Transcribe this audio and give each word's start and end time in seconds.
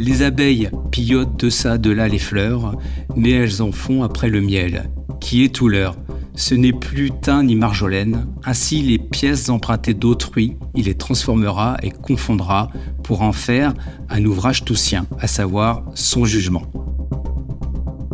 Les 0.00 0.22
abeilles 0.22 0.70
pillotent 0.90 1.38
de 1.38 1.50
ça, 1.50 1.76
de 1.76 1.90
là 1.90 2.08
les 2.08 2.18
fleurs, 2.18 2.74
mais 3.16 3.32
elles 3.32 3.60
en 3.60 3.70
font 3.70 4.02
après 4.02 4.30
le 4.30 4.40
miel, 4.40 4.90
qui 5.20 5.44
est 5.44 5.54
tout 5.54 5.68
leur. 5.68 5.94
Ce 6.34 6.54
n'est 6.54 6.72
plus 6.72 7.10
thym 7.10 7.44
ni 7.44 7.54
marjolaine, 7.54 8.26
ainsi 8.46 8.80
les 8.80 8.98
pièces 8.98 9.50
empruntées 9.50 9.92
d'autrui, 9.92 10.56
il 10.74 10.86
les 10.86 10.94
transformera 10.94 11.76
et 11.82 11.90
confondra 11.90 12.70
pour 13.04 13.20
en 13.20 13.32
faire 13.32 13.74
un 14.08 14.24
ouvrage 14.24 14.64
tout 14.64 14.74
sien, 14.74 15.06
à 15.18 15.26
savoir 15.26 15.84
son 15.94 16.24
jugement. 16.24 16.62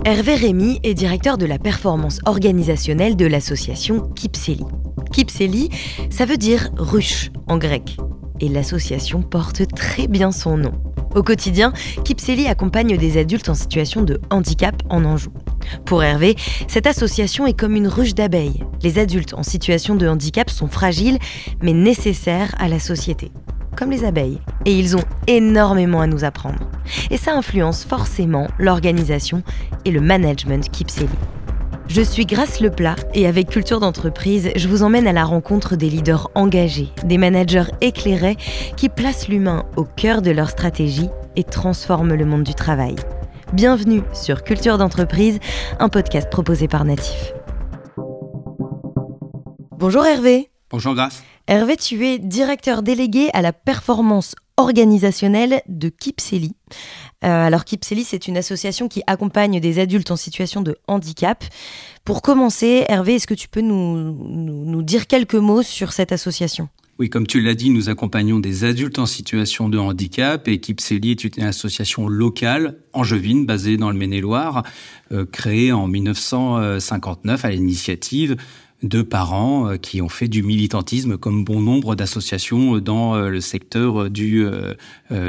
Hervé 0.04 0.34
Rémy 0.34 0.80
est 0.82 0.94
directeur 0.94 1.38
de 1.38 1.46
la 1.46 1.60
performance 1.60 2.18
organisationnelle 2.26 3.14
de 3.14 3.26
l'association 3.26 4.00
Kipseli. 4.16 4.64
Kipseli, 5.12 5.70
ça 6.10 6.24
veut 6.24 6.36
dire 6.36 6.68
ruche 6.76 7.30
en 7.46 7.58
grec. 7.58 7.96
Et 8.40 8.48
l'association 8.48 9.22
porte 9.22 9.62
très 9.72 10.08
bien 10.08 10.32
son 10.32 10.56
nom. 10.56 10.72
Au 11.16 11.22
quotidien, 11.22 11.72
Kipseli 12.04 12.46
accompagne 12.46 12.98
des 12.98 13.16
adultes 13.16 13.48
en 13.48 13.54
situation 13.54 14.02
de 14.02 14.20
handicap 14.28 14.82
en 14.90 15.02
Anjou. 15.06 15.32
Pour 15.86 16.04
Hervé, 16.04 16.36
cette 16.68 16.86
association 16.86 17.46
est 17.46 17.58
comme 17.58 17.74
une 17.74 17.88
ruche 17.88 18.14
d'abeilles. 18.14 18.62
Les 18.82 18.98
adultes 18.98 19.32
en 19.32 19.42
situation 19.42 19.94
de 19.94 20.06
handicap 20.06 20.50
sont 20.50 20.68
fragiles, 20.68 21.18
mais 21.62 21.72
nécessaires 21.72 22.54
à 22.58 22.68
la 22.68 22.78
société. 22.78 23.32
Comme 23.78 23.90
les 23.90 24.04
abeilles. 24.04 24.42
Et 24.66 24.78
ils 24.78 24.94
ont 24.94 25.04
énormément 25.26 26.02
à 26.02 26.06
nous 26.06 26.24
apprendre. 26.24 26.68
Et 27.10 27.16
ça 27.16 27.32
influence 27.32 27.82
forcément 27.82 28.48
l'organisation 28.58 29.42
et 29.86 29.92
le 29.92 30.02
management 30.02 30.70
Kipseli. 30.70 31.08
Je 31.88 32.02
suis 32.02 32.26
Grace 32.26 32.60
Leplat 32.60 32.96
et 33.14 33.26
avec 33.26 33.48
Culture 33.48 33.80
d'entreprise, 33.80 34.50
je 34.56 34.68
vous 34.68 34.82
emmène 34.82 35.06
à 35.06 35.12
la 35.12 35.24
rencontre 35.24 35.76
des 35.76 35.88
leaders 35.88 36.28
engagés, 36.34 36.88
des 37.04 37.16
managers 37.16 37.70
éclairés 37.80 38.36
qui 38.76 38.88
placent 38.88 39.28
l'humain 39.28 39.64
au 39.76 39.84
cœur 39.84 40.20
de 40.20 40.30
leur 40.30 40.50
stratégie 40.50 41.08
et 41.36 41.44
transforment 41.44 42.14
le 42.14 42.24
monde 42.24 42.42
du 42.42 42.54
travail. 42.54 42.96
Bienvenue 43.52 44.02
sur 44.12 44.42
Culture 44.42 44.78
d'entreprise, 44.78 45.38
un 45.78 45.88
podcast 45.88 46.28
proposé 46.28 46.66
par 46.66 46.84
Natif. 46.84 47.32
Bonjour 49.78 50.04
Hervé. 50.04 50.50
Bonjour 50.70 50.94
Grace. 50.94 51.22
Hervé, 51.46 51.76
tu 51.76 52.04
es 52.06 52.18
directeur 52.18 52.82
délégué 52.82 53.30
à 53.32 53.40
la 53.40 53.52
performance 53.52 54.34
organisationnelle 54.56 55.62
de 55.68 55.88
Kipseli. 55.88 56.52
Euh, 57.24 57.46
alors 57.46 57.64
Kipseli, 57.64 58.04
c'est 58.04 58.28
une 58.28 58.36
association 58.36 58.88
qui 58.88 59.02
accompagne 59.06 59.60
des 59.60 59.78
adultes 59.78 60.10
en 60.10 60.16
situation 60.16 60.60
de 60.62 60.76
handicap. 60.86 61.44
Pour 62.04 62.22
commencer, 62.22 62.84
Hervé, 62.88 63.14
est-ce 63.14 63.26
que 63.26 63.34
tu 63.34 63.48
peux 63.48 63.60
nous, 63.60 63.96
nous, 63.98 64.82
dire 64.82 65.06
quelques 65.06 65.34
mots 65.34 65.62
sur 65.62 65.92
cette 65.92 66.12
association? 66.12 66.68
Oui, 66.98 67.10
comme 67.10 67.26
tu 67.26 67.42
l'as 67.42 67.54
dit, 67.54 67.68
nous 67.68 67.90
accompagnons 67.90 68.38
des 68.38 68.64
adultes 68.64 68.98
en 68.98 69.04
situation 69.04 69.68
de 69.68 69.76
handicap 69.76 70.48
et 70.48 70.60
Kipseli 70.60 71.10
est 71.10 71.24
une 71.24 71.42
association 71.42 72.08
locale 72.08 72.78
angevine 72.94 73.44
basée 73.44 73.76
dans 73.76 73.90
le 73.90 73.98
Maine-et-Loire, 73.98 74.62
euh, 75.12 75.26
créée 75.26 75.72
en 75.72 75.88
1959 75.88 77.44
à 77.44 77.50
l'initiative 77.50 78.36
de 78.82 79.02
parents 79.02 79.68
euh, 79.68 79.76
qui 79.76 80.02
ont 80.02 80.08
fait 80.08 80.28
du 80.28 80.42
militantisme 80.42 81.16
comme 81.16 81.44
bon 81.44 81.60
nombre 81.60 81.94
d'associations 81.94 82.78
dans 82.78 83.14
euh, 83.14 83.30
le 83.30 83.40
secteur 83.40 84.02
euh, 84.02 84.10
du, 84.10 84.46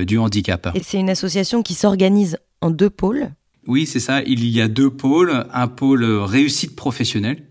du 0.06 0.18
handicap. 0.18 0.70
Et 0.76 0.82
c'est 0.84 1.00
une 1.00 1.10
association 1.10 1.64
qui 1.64 1.74
s'organise 1.74 2.38
en 2.62 2.72
deux 2.72 2.90
pôles? 2.90 3.32
Oui, 3.68 3.86
c'est 3.86 4.00
ça. 4.00 4.22
Il 4.24 4.46
y 4.46 4.62
a 4.62 4.68
deux 4.68 4.90
pôles. 4.90 5.46
Un 5.54 5.68
pôle 5.68 6.04
réussite 6.04 6.76
professionnelle. 6.76 7.44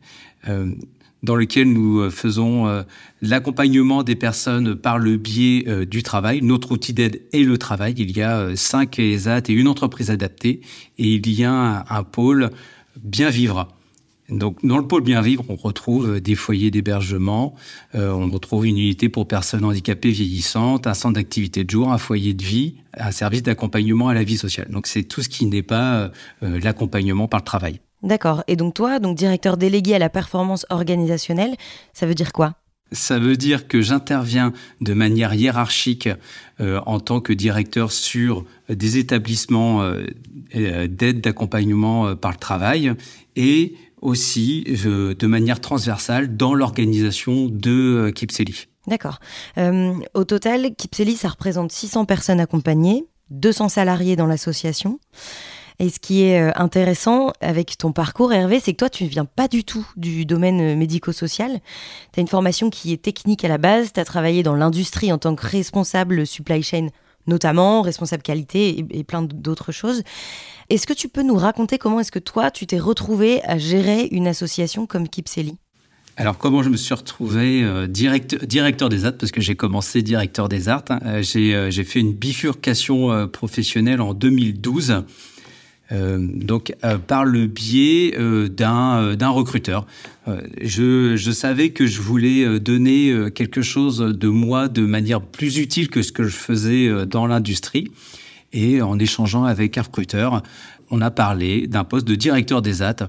dans 1.23 1.37
lequel 1.37 1.73
nous 1.73 2.11
faisons 2.11 2.85
l'accompagnement 3.21 4.03
des 4.03 4.15
personnes 4.17 4.77
par 4.77 4.99
le 4.99 5.17
biais 5.17 5.87
du 5.87 6.03
travail. 6.03 6.41
Notre 6.43 6.73
outil 6.73 6.93
d'aide 6.93 7.23
est 7.33 7.43
le 7.43 7.59
travail. 7.59 7.95
Il 7.99 8.17
y 8.17 8.23
a 8.23 8.55
cinq 8.57 8.99
ESAT 8.99 9.43
et 9.49 9.53
une 9.53 9.69
entreprise 9.69 10.11
adaptée. 10.11 10.61
Et 10.99 11.15
il 11.15 11.31
y 11.31 11.45
a 11.45 11.53
un, 11.53 11.85
un 11.89 12.03
pôle 12.03 12.51
bien 12.97 13.29
vivre 13.29 13.69
donc, 14.29 14.65
dans 14.65 14.79
le 14.79 14.87
pôle 14.87 15.03
bien 15.03 15.21
vivre, 15.21 15.45
on 15.49 15.55
retrouve 15.55 16.17
euh, 16.17 16.21
des 16.21 16.35
foyers 16.35 16.71
d'hébergement, 16.71 17.55
euh, 17.95 18.11
on 18.11 18.29
retrouve 18.29 18.67
une 18.67 18.79
unité 18.79 19.09
pour 19.09 19.29
personnes 19.29 19.65
handicapées 19.65 20.11
vieillissantes, 20.11 20.87
un 20.87 20.95
centre 20.95 21.15
d'activité 21.15 21.63
de 21.63 21.71
jour, 21.71 21.93
un 21.93 21.99
foyer 21.99 22.35
de 22.35 22.43
vie, 22.43 22.75
un 22.95 23.13
service 23.13 23.43
d'accompagnement 23.45 24.09
à 24.09 24.15
la 24.15 24.25
vie 24.25 24.37
sociale. 24.37 24.69
Donc, 24.71 24.89
c'est 24.89 25.05
tout 25.05 25.23
ce 25.23 25.29
qui 25.29 25.47
n'est 25.47 25.63
pas 25.63 26.11
euh, 26.43 26.61
l'accompagnement 26.61 27.29
par 27.29 27.41
le 27.41 27.45
travail. 27.45 27.81
D'accord. 28.03 28.43
Et 28.49 28.57
donc, 28.57 28.75
toi, 28.75 28.99
donc 28.99 29.17
directeur 29.17 29.57
délégué 29.57 29.95
à 29.95 29.99
la 29.99 30.11
performance 30.11 30.67
organisationnelle, 30.71 31.55
ça 31.93 32.07
veut 32.07 32.15
dire 32.15 32.33
quoi? 32.33 32.55
Ça 32.93 33.19
veut 33.19 33.37
dire 33.37 33.67
que 33.67 33.81
j'interviens 33.81 34.53
de 34.81 34.95
manière 34.95 35.35
hiérarchique 35.35 36.09
en 36.61 37.01
tant 37.01 37.21
que 37.21 37.33
directeur 37.33 37.91
sur 37.91 38.45
des 38.69 38.99
établissements 38.99 39.83
d'aide 40.55 41.21
d'accompagnement 41.21 42.15
par 42.15 42.31
le 42.31 42.37
travail 42.37 42.93
et 43.35 43.75
aussi 44.07 44.65
de 44.65 45.27
manière 45.27 45.61
transversale 45.61 46.37
dans 46.37 46.55
l'organisation 46.55 47.47
de 47.47 47.71
euh, 47.71 48.11
Kipseli. 48.13 48.67
D'accord. 48.87 49.19
Euh, 49.59 49.95
au 50.15 50.25
total, 50.25 50.75
Kipseli, 50.77 51.17
ça 51.17 51.29
représente 51.29 51.73
600 51.73 52.05
personnes 52.05 52.41
accompagnées, 52.41 53.05
200 53.31 53.69
salariés 53.69 54.15
dans 54.15 54.27
l'association. 54.27 55.01
Et 55.79 55.91
ce 55.91 55.99
qui 55.99 56.23
est 56.23 56.41
euh, 56.41 56.53
intéressant 56.55 57.33
avec 57.41 57.77
ton 57.77 57.93
parcours, 57.93 58.33
Hervé, 58.33 58.61
c'est 58.61 58.73
que 58.73 58.79
toi, 58.79 58.89
tu 58.89 59.05
ne 59.05 59.09
viens 59.09 59.25
pas 59.27 59.49
du 59.49 59.65
tout 59.65 59.87
du 59.97 60.25
domaine 60.25 60.77
médico-social. 60.79 61.61
Tu 62.13 62.21
as 62.21 62.23
une 62.23 62.29
formation 62.29 62.71
qui 62.71 62.93
est 62.93 63.03
technique 63.03 63.45
à 63.45 63.49
la 63.49 63.59
base, 63.59 63.93
tu 63.93 64.01
as 64.01 64.05
travaillé 64.05 64.43
dans 64.43 64.55
l'industrie 64.55 65.13
en 65.13 65.19
tant 65.19 65.35
que 65.35 65.47
responsable 65.47 66.27
supply 66.27 66.63
chain 66.63 66.89
notamment, 67.27 67.83
responsable 67.83 68.23
qualité 68.23 68.85
et, 68.91 69.05
plein 69.05 69.23
d'autres 69.23 69.73
choses. 69.73 70.03
Est-ce 70.71 70.87
que 70.87 70.93
tu 70.93 71.09
peux 71.09 71.23
nous 71.23 71.37
raconter 71.37 71.79
comment 71.79 72.01
est-ce 72.01 72.13
que 72.13 72.19
toi, 72.19 72.51
tu 72.51 72.67
t'es 72.67 72.79
retrouvé 72.79 73.43
à 73.45 73.59
gérer 73.59 74.09
une 74.11 74.27
association 74.27 74.87
comme 74.87 75.09
Kipseli? 75.09 75.57
Alors 76.19 76.39
comment 76.39 76.63
je 76.63 76.71
me 76.71 76.79
suis 76.79 76.95
retrouvé 76.95 77.63
euh, 77.63 77.87
directeur 77.87 78.89
des 78.89 79.05
arts? 79.05 79.19
Parce 79.19 79.33
que 79.33 79.43
j'ai 79.43 79.55
commencé 79.55 80.01
directeur 80.01 80.49
des 80.49 80.71
arts. 80.71 80.85
Hein. 80.89 80.99
Euh, 81.05 81.23
euh, 81.37 81.71
j'ai 81.71 81.85
fait 81.85 82.01
une 82.01 82.15
bifurcation 82.15 83.29
professionnelle 83.29 84.01
en 84.01 84.15
2012. 84.15 85.05
Donc 85.91 86.75
par 87.07 87.25
le 87.25 87.47
biais 87.47 88.17
d'un 88.49 89.29
recruteur. 89.29 89.87
Je, 90.61 91.15
je, 91.17 91.31
savais 91.31 91.71
que 91.71 91.87
je 91.87 92.01
voulais 92.01 92.59
donner 92.59 93.29
quelque 93.35 93.63
chose 93.63 93.99
de 93.99 94.29
moi 94.29 94.69
de 94.69 94.85
manière 94.85 95.21
plus 95.21 95.59
utile 95.59 95.89
que 95.89 96.03
ce 96.03 96.11
que 96.11 96.25
je 96.25 96.37
faisais 96.37 97.07
dans 97.07 97.27
l'industrie. 97.27 97.91
Et 98.53 98.83
en 98.83 98.99
échangeant 98.99 99.45
avec 99.45 99.79
un 99.79 99.83
recruteur, 99.83 100.43
on 100.91 101.01
a 101.01 101.11
parlé 101.11 101.67
d'un 101.67 101.85
poste 101.85 102.07
de 102.07 102.15
directeur 102.15 102.63
des 102.63 102.83
AT. 102.83 103.09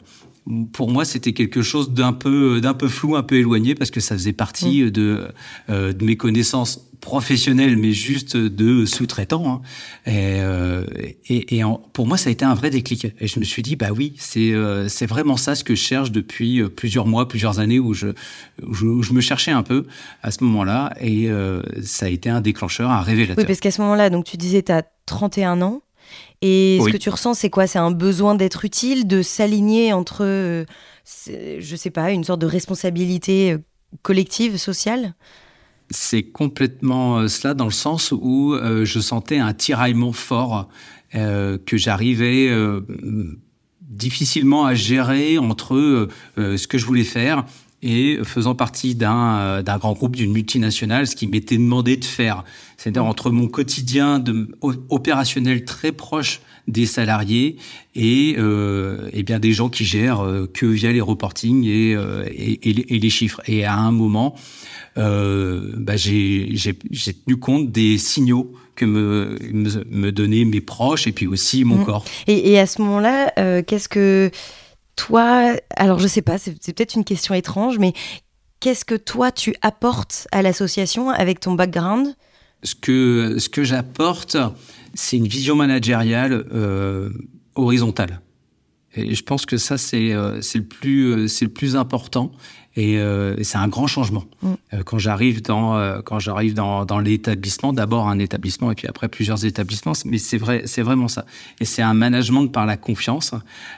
Pour 0.71 0.89
moi, 0.89 1.05
c'était 1.05 1.33
quelque 1.33 1.61
chose 1.61 1.91
d'un 1.91 2.13
peu, 2.13 2.61
d'un 2.61 2.73
peu 2.73 2.87
flou, 2.87 3.15
un 3.15 3.23
peu 3.23 3.35
éloigné, 3.35 3.75
parce 3.75 3.91
que 3.91 3.99
ça 3.99 4.15
faisait 4.15 4.33
partie 4.33 4.83
mm. 4.83 4.91
de, 4.91 5.27
euh, 5.69 5.93
de 5.93 6.05
mes 6.05 6.17
connaissances 6.17 6.87
professionnelles, 6.99 7.77
mais 7.77 7.93
juste 7.93 8.35
de 8.35 8.85
sous-traitant. 8.85 9.47
Hein. 9.47 9.61
Et, 10.05 10.41
euh, 10.41 10.83
et, 11.27 11.57
et 11.57 11.63
pour 11.93 12.07
moi, 12.07 12.17
ça 12.17 12.29
a 12.29 12.31
été 12.31 12.45
un 12.45 12.53
vrai 12.53 12.69
déclic. 12.69 13.07
Et 13.19 13.27
je 13.27 13.39
me 13.39 13.45
suis 13.45 13.61
dit, 13.61 13.75
bah 13.75 13.89
oui, 13.95 14.13
c'est 14.17 14.53
euh, 14.53 14.87
c'est 14.87 15.05
vraiment 15.05 15.37
ça 15.37 15.55
ce 15.55 15.63
que 15.63 15.75
je 15.75 15.81
cherche 15.81 16.11
depuis 16.11 16.61
euh, 16.61 16.69
plusieurs 16.69 17.05
mois, 17.05 17.27
plusieurs 17.27 17.59
années, 17.59 17.79
où 17.79 17.93
je, 17.93 18.07
où 18.63 18.73
je, 18.73 19.13
me 19.13 19.21
cherchais 19.21 19.51
un 19.51 19.63
peu 19.63 19.85
à 20.23 20.31
ce 20.31 20.43
moment-là. 20.43 20.93
Et 20.99 21.29
euh, 21.29 21.61
ça 21.83 22.07
a 22.07 22.09
été 22.09 22.29
un 22.29 22.41
déclencheur, 22.41 22.89
un 22.89 23.01
révélateur. 23.01 23.37
Oui, 23.37 23.45
parce 23.45 23.59
qu'à 23.59 23.71
ce 23.71 23.81
moment-là, 23.81 24.09
donc 24.09 24.25
tu 24.25 24.37
disais, 24.37 24.63
tu 24.63 24.71
as 24.71 24.83
31 25.05 25.61
ans. 25.61 25.81
Et 26.41 26.79
ce 26.83 26.89
que 26.89 26.97
tu 26.97 27.09
ressens, 27.09 27.35
c'est 27.35 27.49
quoi? 27.49 27.67
C'est 27.67 27.79
un 27.79 27.91
besoin 27.91 28.35
d'être 28.35 28.65
utile, 28.65 29.07
de 29.07 29.21
s'aligner 29.21 29.93
entre, 29.93 30.23
euh, 30.23 30.65
je 31.25 31.75
sais 31.75 31.89
pas, 31.89 32.11
une 32.11 32.23
sorte 32.23 32.41
de 32.41 32.45
responsabilité 32.45 33.53
euh, 33.53 33.57
collective, 34.03 34.57
sociale? 34.57 35.15
C'est 35.89 36.23
complètement 36.23 37.19
euh, 37.19 37.27
cela 37.27 37.53
dans 37.53 37.65
le 37.65 37.71
sens 37.71 38.11
où 38.11 38.55
je 38.83 38.99
sentais 38.99 39.37
un 39.37 39.53
tiraillement 39.53 40.13
fort 40.13 40.69
que 41.13 41.77
j'arrivais 41.77 42.51
difficilement 43.81 44.65
à 44.65 44.75
gérer 44.75 45.37
entre 45.37 46.09
ce 46.35 46.67
que 46.67 46.77
je 46.77 46.85
voulais 46.85 47.05
faire 47.05 47.45
et 47.83 48.19
faisant 48.23 48.55
partie 48.55 48.95
d'un 48.95 49.61
grand 49.63 49.93
groupe 49.93 50.15
d'une 50.15 50.31
multinationale, 50.31 51.07
ce 51.07 51.15
qui 51.15 51.27
m'était 51.27 51.57
demandé 51.57 51.97
de 51.97 52.05
faire. 52.05 52.43
C'est-à-dire 52.77 53.05
entre 53.05 53.29
mon 53.31 53.47
quotidien 53.47 54.19
de, 54.19 54.49
opérationnel 54.89 55.65
très 55.65 55.91
proche 55.91 56.41
des 56.67 56.85
salariés 56.85 57.55
et, 57.95 58.35
euh, 58.37 59.09
et 59.13 59.23
bien 59.23 59.39
des 59.39 59.53
gens 59.53 59.69
qui 59.69 59.85
gèrent 59.85 60.21
euh, 60.21 60.49
que 60.51 60.65
via 60.65 60.91
les 60.91 61.01
reportings 61.01 61.63
et, 61.65 61.95
euh, 61.95 62.25
et, 62.29 62.93
et, 62.93 62.99
les 62.99 63.09
chiffres. 63.09 63.41
Et 63.47 63.63
à 63.63 63.75
un 63.75 63.91
moment, 63.91 64.35
euh, 64.97 65.73
bah 65.77 65.95
j'ai 65.95 66.53
tenu 67.25 67.37
compte 67.37 67.71
des 67.71 67.97
signaux 67.97 68.51
que 68.75 68.85
me, 68.85 69.37
me, 69.51 69.83
me, 69.89 70.11
donnaient 70.11 70.45
mes 70.45 70.61
proches 70.61 71.07
et 71.07 71.11
puis 71.11 71.27
aussi 71.27 71.63
mon 71.63 71.77
mmh. 71.77 71.85
corps. 71.85 72.05
Et, 72.27 72.51
et, 72.51 72.59
à 72.59 72.67
ce 72.67 72.81
moment-là, 72.81 73.33
euh, 73.37 73.61
qu'est-ce 73.65 73.89
que 73.89 74.31
toi, 74.97 75.55
alors 75.77 75.99
je 75.99 76.07
sais 76.07 76.21
pas, 76.21 76.37
c'est 76.37 76.73
peut-être 76.73 76.95
une 76.95 77.05
question 77.05 77.33
étrange, 77.33 77.79
mais 77.79 77.93
qu'est-ce 78.59 78.83
que 78.83 78.95
toi 78.95 79.31
tu 79.31 79.55
apportes 79.61 80.27
à 80.33 80.41
l'association 80.41 81.09
avec 81.09 81.39
ton 81.39 81.53
background? 81.53 82.15
Ce 82.63 82.75
que, 82.75 83.37
ce 83.39 83.47
que 83.47 83.63
j'apporte, 83.63 84.35
c'est 84.93 85.15
une 85.15 85.27
vision 85.27 85.55
managériale 85.55 86.43
horizontale. 87.55 88.19
Et 88.97 89.15
je 89.15 89.23
pense 89.23 89.45
que 89.45 89.57
ça, 89.57 89.77
c'est 89.77 90.09
le, 90.09 90.61
plus, 90.61 91.29
c'est 91.29 91.45
le 91.45 91.51
plus 91.51 91.75
important. 91.75 92.31
Et 92.77 92.99
euh, 92.99 93.35
c'est 93.43 93.57
un 93.57 93.67
grand 93.67 93.87
changement. 93.87 94.25
Mm. 94.43 94.53
Euh, 94.73 94.83
quand 94.83 94.99
j'arrive 94.99 95.41
dans, 95.41 95.75
euh, 95.75 96.01
quand 96.05 96.19
j'arrive 96.19 96.53
dans, 96.53 96.85
dans 96.85 96.99
l'établissement, 96.99 97.73
d'abord 97.73 98.07
un 98.07 98.19
établissement 98.19 98.71
et 98.71 98.75
puis 98.75 98.87
après 98.87 99.09
plusieurs 99.09 99.45
établissements, 99.45 99.93
mais 100.05 100.19
c'est 100.19 100.37
vrai, 100.37 100.61
c'est 100.65 100.83
vraiment 100.83 101.07
ça. 101.07 101.25
Et 101.59 101.65
c'est 101.65 101.81
un 101.81 101.95
management 101.95 102.47
par 102.47 102.67
la 102.67 102.77
confiance 102.77 103.33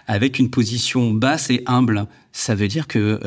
avec 0.06 0.38
une 0.38 0.50
position 0.50 1.12
basse 1.12 1.50
et 1.50 1.64
humble. 1.66 2.08
Ça 2.34 2.56
veut 2.56 2.68
dire 2.68 2.88
que 2.88 3.20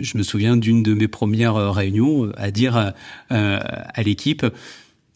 je 0.00 0.16
me 0.16 0.22
souviens 0.22 0.56
d'une 0.56 0.82
de 0.82 0.94
mes 0.94 1.08
premières 1.08 1.72
réunions 1.72 2.32
à 2.36 2.50
dire 2.50 2.92
à 3.28 4.02
l'équipe. 4.02 4.46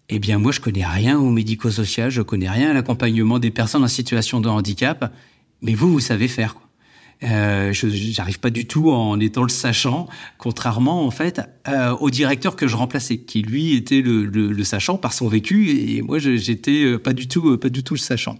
Eh 0.08 0.18
bien, 0.18 0.38
moi, 0.38 0.52
je 0.52 0.60
connais 0.60 0.84
rien 0.84 1.18
au 1.18 1.30
médico-social, 1.30 2.10
je 2.10 2.22
connais 2.22 2.48
rien 2.48 2.70
à 2.70 2.72
l'accompagnement 2.74 3.38
des 3.38 3.50
personnes 3.50 3.82
en 3.82 3.88
situation 3.88 4.40
de 4.40 4.48
handicap, 4.48 5.12
mais 5.62 5.74
vous, 5.74 5.90
vous 5.90 6.00
savez 6.00 6.28
faire. 6.28 6.54
Quoi. 6.54 6.66
Euh, 7.22 7.72
je 7.72 7.86
n'arrive 8.18 8.40
pas 8.40 8.50
du 8.50 8.66
tout 8.66 8.90
en 8.90 9.18
étant 9.20 9.42
le 9.42 9.48
sachant, 9.48 10.06
contrairement 10.36 11.06
en 11.06 11.10
fait 11.10 11.40
euh, 11.66 11.92
au 11.92 12.10
directeur 12.10 12.56
que 12.56 12.66
je 12.66 12.76
remplaçais, 12.76 13.16
qui 13.18 13.40
lui 13.40 13.74
était 13.74 14.02
le, 14.02 14.26
le, 14.26 14.52
le 14.52 14.64
sachant 14.64 14.98
par 14.98 15.14
son 15.14 15.26
vécu, 15.26 15.70
et 15.70 16.02
moi 16.02 16.18
j'étais 16.18 16.84
euh, 16.84 16.98
pas 16.98 17.14
du 17.14 17.26
tout, 17.26 17.56
pas 17.56 17.70
du 17.70 17.82
tout 17.82 17.94
le 17.94 18.00
sachant. 18.00 18.36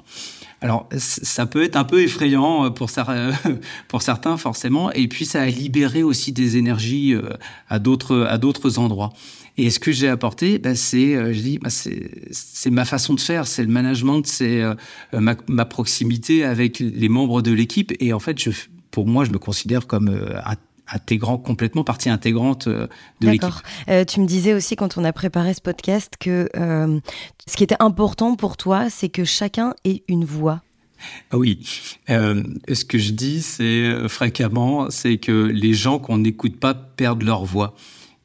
Alors, 0.61 0.89
ça 0.97 1.47
peut 1.47 1.63
être 1.63 1.77
un 1.77 1.85
peu 1.85 2.03
effrayant 2.03 2.71
pour, 2.71 2.91
pour 3.89 4.03
certains, 4.03 4.37
forcément, 4.37 4.91
et 4.93 5.07
puis 5.07 5.25
ça 5.27 5.43
a 5.43 5.47
libéré 5.47 6.03
aussi 6.03 6.33
des 6.33 6.57
énergies 6.57 7.15
à 7.69 7.79
d'autres 7.79 8.27
à 8.29 8.39
d'autres 8.39 8.79
endroits. 8.79 9.13
Et 9.59 9.71
ce 9.71 9.79
que 9.79 9.93
j'ai 9.93 10.09
apporté, 10.09 10.59
bah, 10.59 10.75
c'est, 10.75 11.33
je 11.33 11.41
dis, 11.41 11.59
bah, 11.59 11.71
c'est 11.71 12.71
ma 12.71 12.85
façon 12.85 13.15
de 13.15 13.21
faire, 13.21 13.47
c'est 13.47 13.63
le 13.63 13.71
management, 13.71 14.27
c'est 14.27 14.63
ma, 15.13 15.35
ma, 15.47 15.65
proximité 15.65 16.45
avec 16.45 16.79
les 16.79 17.09
membres 17.09 17.43
de 17.43 17.53
l'équipe. 17.53 17.93
Et 18.01 18.13
en 18.13 18.21
fait, 18.21 18.39
je, 18.39 18.51
pour 18.91 19.07
moi, 19.07 19.25
je 19.25 19.31
me 19.31 19.39
considère 19.39 19.87
comme 19.87 20.19
intégrant 20.93 21.39
complètement 21.39 21.85
partie 21.85 22.09
intégrante 22.09 22.69
de 22.69 22.89
l'équipe. 23.21 23.43
D'accord. 23.43 23.63
Euh, 23.89 24.05
tu 24.05 24.21
me 24.21 24.27
disais 24.27 24.55
aussi 24.55 24.77
quand 24.77 24.99
on 24.99 25.05
a 25.05 25.13
préparé 25.13 25.55
ce 25.55 25.61
podcast 25.61 26.15
que 26.19 26.49
euh, 26.57 27.01
ce 27.47 27.57
qui 27.57 27.65
était 27.65 27.77
important 27.81 28.37
pour 28.37 28.57
toi, 28.57 28.91
c'est 28.91 29.09
que 29.09 29.25
chacun 29.25 29.75
ait 29.85 30.03
une 30.09 30.25
voix. 30.25 30.63
Ah 31.31 31.37
oui. 31.37 31.61
Euh, 32.09 32.43
ce 32.73 32.85
que 32.85 32.99
je 32.99 33.13
dis, 33.13 33.43
c'est 33.43 34.09
fréquemment, 34.09 34.91
c'est 34.91 35.19
que 35.19 35.33
les 35.33 35.75
gens 35.75 35.99
qu'on 35.99 36.19
n'écoute 36.19 36.59
pas 36.59 36.75
perdent 36.75 37.23
leur 37.23 37.45
voix. 37.45 37.75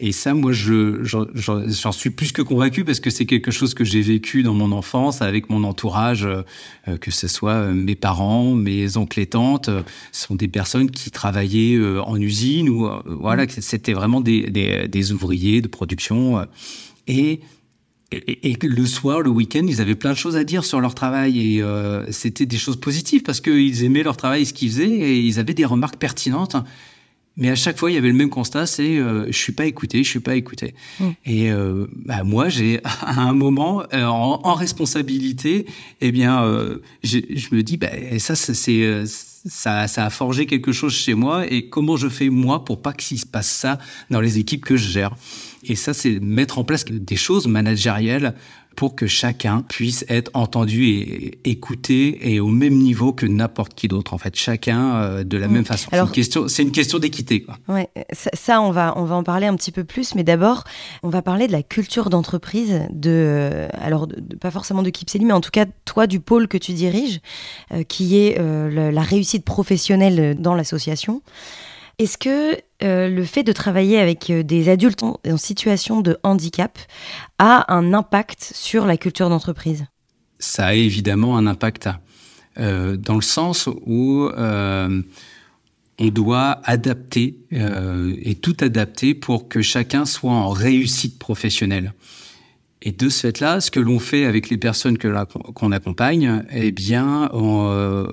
Et 0.03 0.11
ça, 0.13 0.33
moi, 0.33 0.51
je, 0.51 1.03
j'en 1.03 1.91
suis 1.91 2.09
plus 2.09 2.31
que 2.31 2.41
convaincu 2.41 2.83
parce 2.83 2.99
que 2.99 3.11
c'est 3.11 3.27
quelque 3.27 3.51
chose 3.51 3.75
que 3.75 3.83
j'ai 3.83 4.01
vécu 4.01 4.41
dans 4.41 4.55
mon 4.55 4.71
enfance 4.71 5.21
avec 5.21 5.51
mon 5.51 5.63
entourage, 5.63 6.25
euh, 6.25 6.97
que 6.99 7.11
ce 7.11 7.27
soit 7.27 7.53
euh, 7.53 7.71
mes 7.71 7.93
parents, 7.93 8.55
mes 8.55 8.97
oncles 8.97 9.19
et 9.19 9.27
tantes, 9.27 9.69
euh, 9.69 9.83
sont 10.11 10.33
des 10.33 10.47
personnes 10.47 10.89
qui 10.89 11.11
travaillaient 11.11 11.79
en 11.99 12.19
usine 12.19 12.67
ou 12.67 12.89
voilà, 13.05 13.45
mmh. 13.45 13.49
c'était 13.59 13.93
vraiment 13.93 14.21
des, 14.21 14.49
des, 14.49 14.87
des, 14.87 15.11
ouvriers 15.11 15.61
de 15.61 15.67
production. 15.67 16.47
Et, 17.07 17.41
et, 18.11 18.57
le 18.59 18.85
soir, 18.87 19.21
le 19.21 19.29
week-end, 19.29 19.65
ils 19.67 19.81
avaient 19.81 19.95
plein 19.95 20.13
de 20.13 20.17
choses 20.17 20.35
à 20.35 20.43
dire 20.43 20.65
sur 20.65 20.81
leur 20.81 20.95
travail 20.95 21.57
et 21.57 21.63
c'était 22.09 22.47
des 22.47 22.57
choses 22.57 22.79
positives 22.79 23.21
parce 23.21 23.39
qu'ils 23.39 23.83
aimaient 23.83 24.03
leur 24.03 24.17
travail, 24.17 24.47
ce 24.47 24.53
qu'ils 24.53 24.69
faisaient 24.71 24.89
et 24.89 25.19
ils 25.19 25.39
avaient 25.39 25.53
des 25.53 25.65
remarques 25.65 25.97
pertinentes. 25.97 26.55
Mais 27.37 27.49
à 27.49 27.55
chaque 27.55 27.77
fois, 27.77 27.89
il 27.89 27.93
y 27.93 27.97
avait 27.97 28.09
le 28.09 28.13
même 28.13 28.29
constat, 28.29 28.65
c'est 28.65 28.97
euh, 28.97 29.25
je 29.27 29.37
suis 29.37 29.53
pas 29.53 29.65
écouté, 29.65 30.03
je 30.03 30.09
suis 30.09 30.19
pas 30.19 30.35
écouté. 30.35 30.75
Mm. 30.99 31.05
Et 31.25 31.51
euh, 31.51 31.87
bah, 32.05 32.23
moi, 32.23 32.49
j'ai 32.49 32.81
à 33.01 33.21
un 33.21 33.33
moment 33.33 33.83
euh, 33.93 34.05
en, 34.05 34.41
en, 34.43 34.53
responsabilité, 34.53 35.65
eh 36.01 36.11
bien, 36.11 36.43
euh, 36.43 36.79
je 37.03 37.19
me 37.51 37.63
dis, 37.63 37.77
bah, 37.77 37.89
ça, 38.19 38.35
c'est 38.35 38.83
euh, 38.83 39.05
ça, 39.05 39.87
ça 39.87 40.05
a 40.05 40.09
forgé 40.09 40.45
quelque 40.45 40.71
chose 40.71 40.93
chez 40.93 41.13
moi. 41.13 41.51
Et 41.51 41.69
comment 41.69 41.95
je 41.95 42.09
fais 42.09 42.29
moi 42.29 42.65
pour 42.65 42.81
pas 42.81 42.93
qu'il 42.93 43.19
se 43.19 43.25
passe 43.25 43.49
ça 43.49 43.79
dans 44.09 44.21
les 44.21 44.37
équipes 44.37 44.65
que 44.65 44.75
je 44.75 44.89
gère? 44.89 45.15
Et 45.63 45.75
ça, 45.75 45.93
c'est 45.93 46.19
mettre 46.19 46.59
en 46.59 46.63
place 46.63 46.85
des 46.85 47.15
choses 47.15 47.47
managériales 47.47 48.35
pour 48.75 48.95
que 48.95 49.07
chacun 49.07 49.63
puisse 49.67 50.05
être 50.07 50.31
entendu 50.33 50.85
et 50.85 51.39
écouté 51.43 52.31
et 52.33 52.39
au 52.39 52.47
même 52.47 52.75
niveau 52.75 53.13
que 53.13 53.25
n'importe 53.25 53.73
qui 53.73 53.87
d'autre. 53.87 54.13
En 54.13 54.17
fait, 54.17 54.35
chacun 54.35 54.95
euh, 54.95 55.23
de 55.23 55.37
la 55.37 55.47
même 55.47 55.65
façon. 55.65 55.89
C'est 55.91 55.99
une 55.99 56.11
question, 56.11 56.47
c'est 56.47 56.63
une 56.63 56.71
question 56.71 56.99
d'équité. 56.99 57.45
Ouais, 57.67 57.89
ça, 58.13 58.61
on 58.61 58.71
va 58.71 58.93
on 58.95 59.03
va 59.03 59.15
en 59.15 59.23
parler 59.23 59.47
un 59.47 59.55
petit 59.55 59.71
peu 59.71 59.83
plus, 59.83 60.15
mais 60.15 60.23
d'abord, 60.23 60.63
on 61.03 61.09
va 61.09 61.21
parler 61.21 61.47
de 61.47 61.51
la 61.51 61.63
culture 61.63 62.09
d'entreprise, 62.09 62.81
de 62.91 63.67
alors 63.73 64.07
pas 64.39 64.51
forcément 64.51 64.83
de 64.83 64.89
Kipseli, 64.89 65.25
mais 65.25 65.33
en 65.33 65.41
tout 65.41 65.51
cas 65.51 65.65
toi 65.85 66.07
du 66.07 66.19
pôle 66.19 66.47
que 66.47 66.57
tu 66.57 66.73
diriges, 66.73 67.19
euh, 67.73 67.83
qui 67.83 68.17
est 68.17 68.39
euh, 68.39 68.91
la 68.91 69.01
réussite 69.01 69.45
professionnelle 69.45 70.35
dans 70.39 70.53
l'association. 70.53 71.21
Est-ce 72.01 72.17
que 72.17 72.57
euh, 72.81 73.09
le 73.09 73.23
fait 73.25 73.43
de 73.43 73.51
travailler 73.51 73.99
avec 73.99 74.31
euh, 74.31 74.41
des 74.41 74.69
adultes 74.69 75.03
en, 75.03 75.19
situation 75.37 76.01
de 76.01 76.17
handicap 76.23 76.79
a 77.37 77.71
un 77.71 77.93
impact 77.93 78.53
sur 78.55 78.87
la 78.87 78.97
culture 78.97 79.29
d'entreprise? 79.29 79.85
Ça 80.39 80.65
a 80.65 80.73
évidemment 80.73 81.37
un 81.37 81.45
impact 81.45 81.89
euh, 82.57 82.97
dans 82.97 83.13
le 83.13 83.21
sens 83.21 83.69
où 83.85 84.27
on 84.33 86.07
doit 86.07 86.59
adapter 86.63 87.37
et 87.51 88.33
tout 88.33 88.57
adapter 88.61 89.13
pour 89.13 89.47
que 89.47 89.61
chacun 89.61 90.05
soit 90.05 90.31
en 90.31 90.49
réussite 90.49 91.19
professionnelle. 91.19 91.93
Et 92.81 92.91
de 92.91 93.09
ce 93.09 93.27
fait-là, 93.27 93.61
ce 93.61 93.69
que 93.69 93.79
l'on 93.79 93.99
fait 93.99 94.25
avec 94.25 94.49
les 94.49 94.57
personnes 94.57 94.97
qu'on 94.97 95.71
accompagne, 95.71 96.43
eh 96.51 96.71
bien, 96.71 97.29
on, 97.33 98.07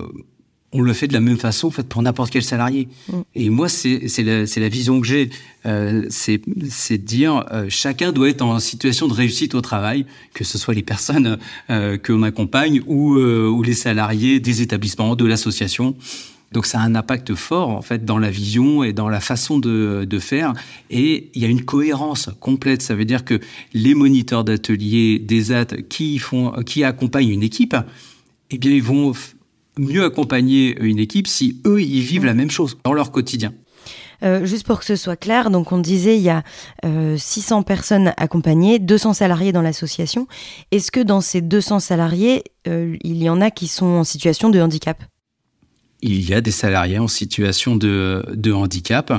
on 0.71 0.81
le 0.81 0.93
fait 0.93 1.07
de 1.07 1.13
la 1.13 1.19
même 1.19 1.37
façon 1.37 1.67
en 1.67 1.71
fait, 1.71 1.87
pour 1.87 2.01
n'importe 2.01 2.31
quel 2.31 2.43
salarié. 2.43 2.87
Mm. 3.07 3.13
Et 3.35 3.49
moi, 3.49 3.69
c'est 3.69 3.99
la, 4.19 4.43
la, 4.43 4.69
vision 4.69 5.01
que 5.01 5.07
j'ai. 5.07 5.29
Euh, 5.65 6.05
c'est 6.09 6.37
de 6.47 6.95
dire 6.97 7.45
euh, 7.51 7.65
chacun 7.69 8.11
doit 8.11 8.29
être 8.29 8.41
en 8.41 8.59
situation 8.59 9.07
de 9.07 9.13
réussite 9.13 9.55
au 9.55 9.61
travail, 9.61 10.05
que 10.33 10.43
ce 10.43 10.57
soit 10.57 10.73
les 10.73 10.83
personnes 10.83 11.37
euh, 11.69 11.97
que 11.97 12.13
l'on 12.13 12.23
accompagne 12.23 12.81
ou, 12.87 13.15
euh, 13.15 13.47
ou 13.47 13.63
les 13.63 13.73
salariés 13.73 14.39
des 14.39 14.61
établissements, 14.61 15.15
de 15.15 15.25
l'association. 15.25 15.95
Donc 16.51 16.65
ça 16.65 16.79
a 16.79 16.83
un 16.83 16.95
impact 16.95 17.35
fort 17.35 17.69
en 17.69 17.83
fait 17.83 18.05
dans 18.05 18.17
la 18.17 18.31
vision 18.31 18.83
et 18.83 18.91
dans 18.91 19.07
la 19.07 19.19
façon 19.19 19.59
de, 19.59 20.05
de 20.05 20.19
faire. 20.19 20.53
Et 20.89 21.29
il 21.35 21.41
y 21.41 21.45
a 21.45 21.47
une 21.47 21.63
cohérence 21.63 22.29
complète. 22.39 22.81
Ça 22.81 22.95
veut 22.95 23.05
dire 23.05 23.23
que 23.23 23.39
les 23.73 23.93
moniteurs 23.93 24.43
d'atelier 24.43 25.19
des 25.19 25.51
AT 25.51 25.83
qui 25.89 26.17
font, 26.17 26.51
qui 26.63 26.83
accompagnent 26.83 27.29
une 27.29 27.43
équipe, 27.43 27.75
eh 28.49 28.57
bien 28.57 28.71
ils 28.71 28.81
vont 28.81 29.13
mieux 29.79 30.03
accompagner 30.03 30.77
une 30.79 30.99
équipe 30.99 31.27
si 31.27 31.61
eux, 31.65 31.81
ils 31.81 32.01
vivent 32.01 32.25
la 32.25 32.33
même 32.33 32.51
chose 32.51 32.77
dans 32.83 32.93
leur 32.93 33.11
quotidien. 33.11 33.53
Euh, 34.21 34.45
juste 34.45 34.65
pour 34.65 34.79
que 34.79 34.85
ce 34.85 34.95
soit 34.95 35.15
clair, 35.15 35.49
donc 35.49 35.71
on 35.71 35.77
disait 35.77 36.17
il 36.17 36.23
y 36.23 36.29
a 36.29 36.43
600 36.83 37.59
euh, 37.59 37.63
personnes 37.63 38.13
accompagnées, 38.17 38.79
200 38.79 39.13
salariés 39.13 39.51
dans 39.51 39.61
l'association. 39.61 40.27
Est-ce 40.71 40.91
que 40.91 40.99
dans 40.99 41.21
ces 41.21 41.41
200 41.41 41.79
salariés, 41.79 42.43
euh, 42.67 42.97
il 43.01 43.23
y 43.23 43.29
en 43.29 43.39
a 43.39 43.49
qui 43.49 43.67
sont 43.67 43.85
en 43.85 44.03
situation 44.03 44.49
de 44.49 44.59
handicap? 44.59 45.01
Il 46.01 46.27
y 46.29 46.33
a 46.33 46.41
des 46.41 46.51
salariés 46.51 46.99
en 46.99 47.07
situation 47.07 47.75
de, 47.75 48.25
de 48.33 48.51
handicap. 48.51 49.11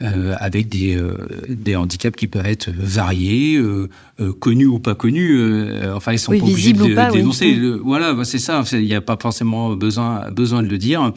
Euh, 0.00 0.36
avec 0.38 0.68
des, 0.68 0.96
euh, 0.96 1.16
des 1.48 1.74
handicaps 1.74 2.14
qui 2.14 2.28
peuvent 2.28 2.46
être 2.46 2.70
variés, 2.70 3.56
euh, 3.56 3.88
connus 4.38 4.66
ou 4.66 4.78
pas 4.78 4.94
connus. 4.94 5.42
enfin, 5.92 6.12
ils 6.12 6.20
sont 6.20 6.30
pas 6.30 6.44
obligés 6.44 6.72
de, 6.72 7.10
dénoncer. 7.12 7.56
Mm. 7.56 7.80
Voilà, 7.84 8.14
bah, 8.14 8.24
c'est 8.24 8.38
ça. 8.38 8.62
Il 8.74 8.84
n'y 8.84 8.94
a 8.94 9.00
pas 9.00 9.18
forcément 9.20 9.74
besoin, 9.74 10.30
besoin 10.30 10.62
de 10.62 10.68
le 10.68 10.78
dire. 10.78 11.12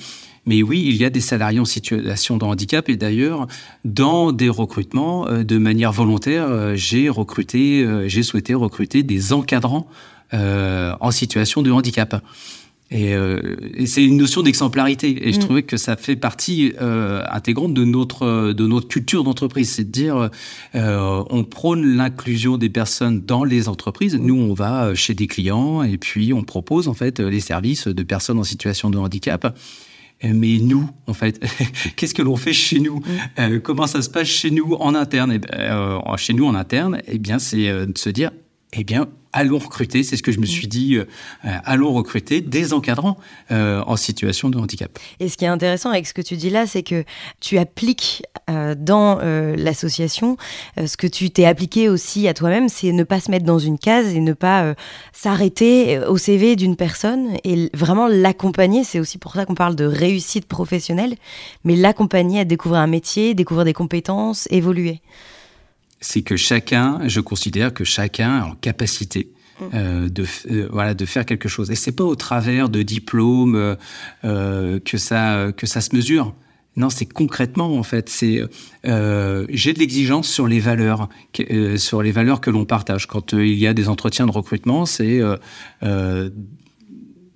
Mais 0.48 0.64
oui, 0.64 0.84
il 0.88 0.96
y 0.96 1.06
a 1.06 1.12
des 1.12 1.22
salariés 1.22 1.60
en 1.60 1.66
situation 1.66 2.38
de 2.38 2.44
handicap 2.44 2.90
et 2.90 2.96
d'ailleurs, 2.98 3.46
dans 3.86 4.32
des 4.32 4.50
recrutements, 4.50 5.28
de 5.32 5.58
manière 5.60 5.92
volontaire, 5.92 6.76
j'ai 6.76 7.08
recruté, 7.08 7.88
j'ai 8.08 8.24
souhaité 8.24 8.56
recruter 8.56 9.04
des 9.04 9.32
encadrants 9.32 9.88
en 10.34 11.12
situation 11.12 11.62
de 11.62 11.70
handicap. 11.70 12.24
Euh, 12.94 13.56
et, 13.76 13.86
c'est 13.86 14.04
une 14.04 14.18
notion 14.18 14.42
d'exemplarité. 14.42 15.28
Et 15.28 15.32
je 15.32 15.38
mm. 15.38 15.42
trouvais 15.42 15.64
que 15.64 15.78
ça 15.78 15.96
fait 15.96 16.16
partie 16.16 16.74
euh, 16.82 17.24
intégrante 17.30 17.74
de 17.74 17.86
notre 17.86 18.54
de 18.54 18.68
notre 18.68 18.88
culture 18.88 19.24
d'entreprise, 19.24 19.72
c'est 19.72 19.86
de 19.86 19.92
dire 19.92 20.30
euh, 20.76 21.24
on 21.30 21.44
prône 21.44 21.96
l'inclusion 21.96 22.58
des 22.58 22.70
personnes 22.70 23.22
dans 23.22 23.44
les 23.44 23.70
entreprises. 23.70 24.16
Nous, 24.16 24.36
on 24.36 24.54
va 24.54 24.94
chez 24.96 25.14
des 25.14 25.28
clients 25.28 25.84
et 25.84 25.98
puis 25.98 26.34
on 26.34 26.44
propose 26.44 26.88
en 26.88 26.94
fait 26.94 27.20
les 27.20 27.40
services 27.40 27.88
de 27.88 28.04
personnes 28.04 28.40
en 28.40 28.44
situation 28.44 28.90
de 28.90 28.98
handicap. 28.98 29.58
Mais 30.24 30.60
nous, 30.60 30.88
en 31.08 31.16
fait, 31.16 31.44
qu'est-ce 31.96 32.14
que 32.14 32.22
l'on 32.22 32.36
fait 32.36 32.54
chez 32.54 32.80
nous? 32.80 32.98
Mm. 32.98 33.04
euh, 33.40 33.60
Comment 33.60 33.88
ça 33.88 34.02
se 34.02 34.10
passe 34.10 34.28
chez 34.28 34.52
nous 34.52 34.74
en 34.80 34.94
interne? 34.94 35.32
Eh 35.32 35.40
ben, 35.40 36.02
Chez 36.18 36.34
nous 36.34 36.46
en 36.46 36.54
interne, 36.54 37.02
eh 37.08 37.18
bien, 37.18 37.40
c'est 37.40 37.88
de 37.88 37.98
se 37.98 38.10
dire 38.10 38.32
eh 38.74 38.84
bien, 38.84 39.08
allons 39.34 39.58
recruter, 39.58 40.04
c'est 40.04 40.18
ce 40.18 40.24
que 40.24 40.32
je 40.32 40.40
me 40.40 40.46
suis 40.46 40.68
dit, 40.68 40.96
euh, 40.96 41.06
allons 41.44 41.94
recruter 41.94 42.42
des 42.42 42.74
encadrants 42.74 43.18
euh, 43.52 43.82
en 43.86 43.96
situation 43.96 44.50
de 44.50 44.58
handicap. 44.58 44.98
Et 45.20 45.30
ce 45.30 45.38
qui 45.38 45.46
est 45.46 45.50
intéressant 45.50 45.90
avec 45.90 46.08
ce 46.08 46.14
que 46.14 46.22
tu 46.22 46.38
dis 46.38 46.50
là, 46.50 46.66
c'est 46.68 46.84
que 46.84 47.04
tu 47.40 47.58
appliques 47.58 48.24
euh, 48.50 48.76
dans 48.78 49.20
l'association 49.22 50.38
ce 50.84 50.98
que 50.98 51.08
tu 51.08 51.30
t'es 51.30 51.46
appliqué 51.46 51.90
aussi 51.90 52.28
à 52.28 52.34
toi-même, 52.34 52.70
c'est 52.70 52.92
ne 52.92 53.04
pas 53.04 53.20
se 53.20 53.30
mettre 53.30 53.46
dans 53.46 53.60
une 53.60 53.78
case 53.78 54.14
et 54.14 54.20
ne 54.20 54.34
pas 54.34 54.74
s'arrêter 55.14 56.00
au 56.00 56.18
CV 56.18 56.56
d'une 56.56 56.76
personne 56.76 57.38
et 57.44 57.70
vraiment 57.74 58.08
l'accompagner. 58.08 58.84
C'est 58.84 59.00
aussi 59.00 59.18
pour 59.18 59.34
ça 59.34 59.46
qu'on 59.46 59.56
parle 59.56 59.76
de 59.76 59.86
réussite 59.86 60.48
professionnelle, 60.48 61.16
mais 61.64 61.76
l'accompagner 61.76 62.42
à 62.42 62.46
découvrir 62.46 62.82
un 62.82 62.88
métier, 62.88 63.34
découvrir 63.34 63.66
des 63.66 63.74
compétences, 63.74 64.48
évoluer 64.52 65.02
c'est 66.02 66.24
que 66.24 66.36
chacun, 66.36 67.08
je 67.08 67.22
considère 67.22 67.74
que 67.74 67.84
chacun 67.84 68.40
a 68.40 68.46
en 68.48 68.56
capacité 68.56 69.32
mm. 69.60 69.66
euh, 69.74 70.10
de 70.10 70.26
euh, 70.50 70.68
voilà 70.72 70.94
de 70.94 71.06
faire 71.06 71.26
quelque 71.26 71.48
chose. 71.48 71.72
Et 71.72 71.76
c'est 71.76 71.92
pas 71.92 72.04
au 72.04 72.16
travers 72.16 72.68
de 72.70 72.82
diplômes 72.82 73.78
euh, 74.26 74.80
que 74.80 74.98
ça 74.98 75.52
que 75.56 75.68
ça 75.68 75.80
se 75.80 75.96
mesure. 75.96 76.34
Non 76.78 76.90
c'est 76.90 77.06
concrètement 77.06 77.78
en 77.78 77.84
fait 77.84 78.10
c'est 78.10 78.42
j'ai 78.84 79.74
de 79.74 79.80
l'exigence 79.80 80.30
sur 80.30 80.48
les 80.48 80.60
valeurs 80.60 81.10
sur 81.76 82.02
les 82.02 82.12
valeurs 82.12 82.42
que 82.42 82.50
l'on 82.50 82.66
partage. 82.66 83.08
Quand 83.08 83.34
il 83.34 83.58
y 83.58 83.68
a 83.68 83.74
des 83.74 83.90
entretiens 83.90 84.26
de 84.26 84.32
recrutement 84.32 84.86
c'est 84.86 85.22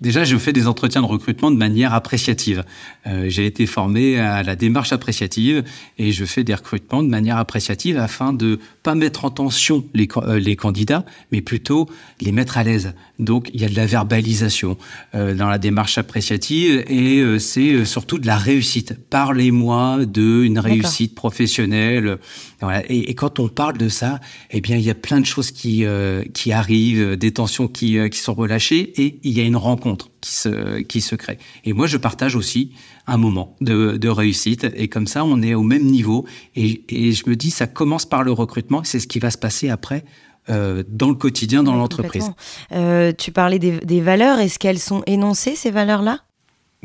Déjà, 0.02 0.25
je 0.25 0.36
fais 0.38 0.52
des 0.52 0.68
entretiens 0.68 1.02
de 1.02 1.08
recrutement 1.08 1.52
de 1.52 1.56
manière 1.56 1.94
appréciative. 1.94 2.66
Euh, 3.08 3.30
j'ai 3.30 3.46
été 3.46 3.66
formé 3.66 4.20
à 4.20 4.44
la 4.44 4.58
démarche 4.58 4.92
appréciative 4.92 5.64
et 5.98 6.12
je 6.12 6.25
fais 6.25 6.44
des 6.44 6.54
recrutements 6.54 7.02
de 7.02 7.08
manière 7.08 7.38
appréciative 7.38 7.98
afin 7.98 8.34
de 8.34 8.60
pas 8.84 8.94
mettre 8.94 9.24
en 9.24 9.30
tension 9.30 9.86
les, 9.94 10.10
euh, 10.18 10.38
les 10.38 10.58
candidats, 10.58 11.06
mais 11.32 11.42
plutôt 11.42 11.90
les 12.20 12.34
mettre 12.34 12.58
à 12.58 12.64
l'aise. 12.64 12.94
Donc, 13.20 13.50
il 13.54 13.62
y 13.62 13.66
a 13.66 13.70
de 13.70 13.75
la 13.75 13.86
verbalisation 13.86 14.78
euh, 15.14 15.34
dans 15.34 15.48
la 15.48 15.58
démarche 15.58 15.98
appréciative 15.98 16.84
et 16.88 17.20
euh, 17.20 17.40
c'est 17.40 17.86
surtout 17.86 18.20
de 18.20 18.28
la 18.28 18.38
réussite. 18.38 18.96
Parlez-moi 19.10 20.06
d'une 20.06 20.60
réussite 20.60 21.16
professionnelle. 21.16 22.18
Voilà. 22.66 22.84
Et, 22.90 23.10
et, 23.10 23.16
quand 23.16 23.40
on 23.40 23.48
parle 23.48 23.78
de 23.78 23.90
ça, 23.90 24.20
eh 24.52 24.62
bien, 24.62 24.78
il 24.78 24.84
y 24.84 24.90
a 24.90 24.96
plein 24.96 25.20
de 25.20 25.26
choses 25.26 25.52
qui 25.52 25.86
qui 26.34 26.52
arrivent, 26.52 27.16
des 27.16 27.32
tensions 27.32 27.68
qui 27.68 27.98
qui 28.10 28.20
sont 28.20 28.34
relâchées 28.34 29.02
et 29.02 29.20
il 29.24 29.32
y 29.32 29.40
a 29.40 29.44
une 29.44 29.56
rencontre 29.56 30.10
qui 30.22 30.32
se, 30.34 30.82
qui 30.82 31.02
se 31.02 31.16
crée. 31.16 31.38
Et 31.64 31.74
moi, 31.74 31.88
je 31.88 31.98
partage 31.98 32.36
aussi 32.36 32.72
un 33.08 33.18
moment 33.18 33.56
de, 33.62 33.98
de 33.98 34.10
réussite. 34.10 34.66
Et 34.76 34.88
comme 34.88 35.08
ça, 35.08 35.24
on 35.24 35.42
est 35.42 35.54
au 35.54 35.62
même 35.62 35.86
niveau. 35.86 36.26
Et, 36.56 36.84
et 36.90 37.12
je 37.14 37.30
me 37.30 37.36
dis, 37.36 37.52
ça 37.52 37.68
commence 37.68 38.06
par 38.06 38.24
le 38.24 38.32
recrutement. 38.32 38.84
C'est 38.84 39.00
ce 39.00 39.08
qui 39.08 39.20
va 39.20 39.30
se 39.30 39.38
passer 39.38 39.70
après 39.70 40.04
euh, 40.50 40.84
dans 40.88 41.10
le 41.10 41.16
quotidien, 41.16 41.64
dans 41.64 41.76
l'entreprise. 41.76 42.32
Euh, 42.72 43.12
tu 43.16 43.32
parlais 43.32 43.60
des, 43.60 43.80
des 43.80 44.02
valeurs. 44.02 44.40
Est-ce 44.40 44.60
qu'elles 44.60 44.80
sont 44.80 45.04
énoncées, 45.06 45.56
ces 45.56 45.72
valeurs-là? 45.72 46.22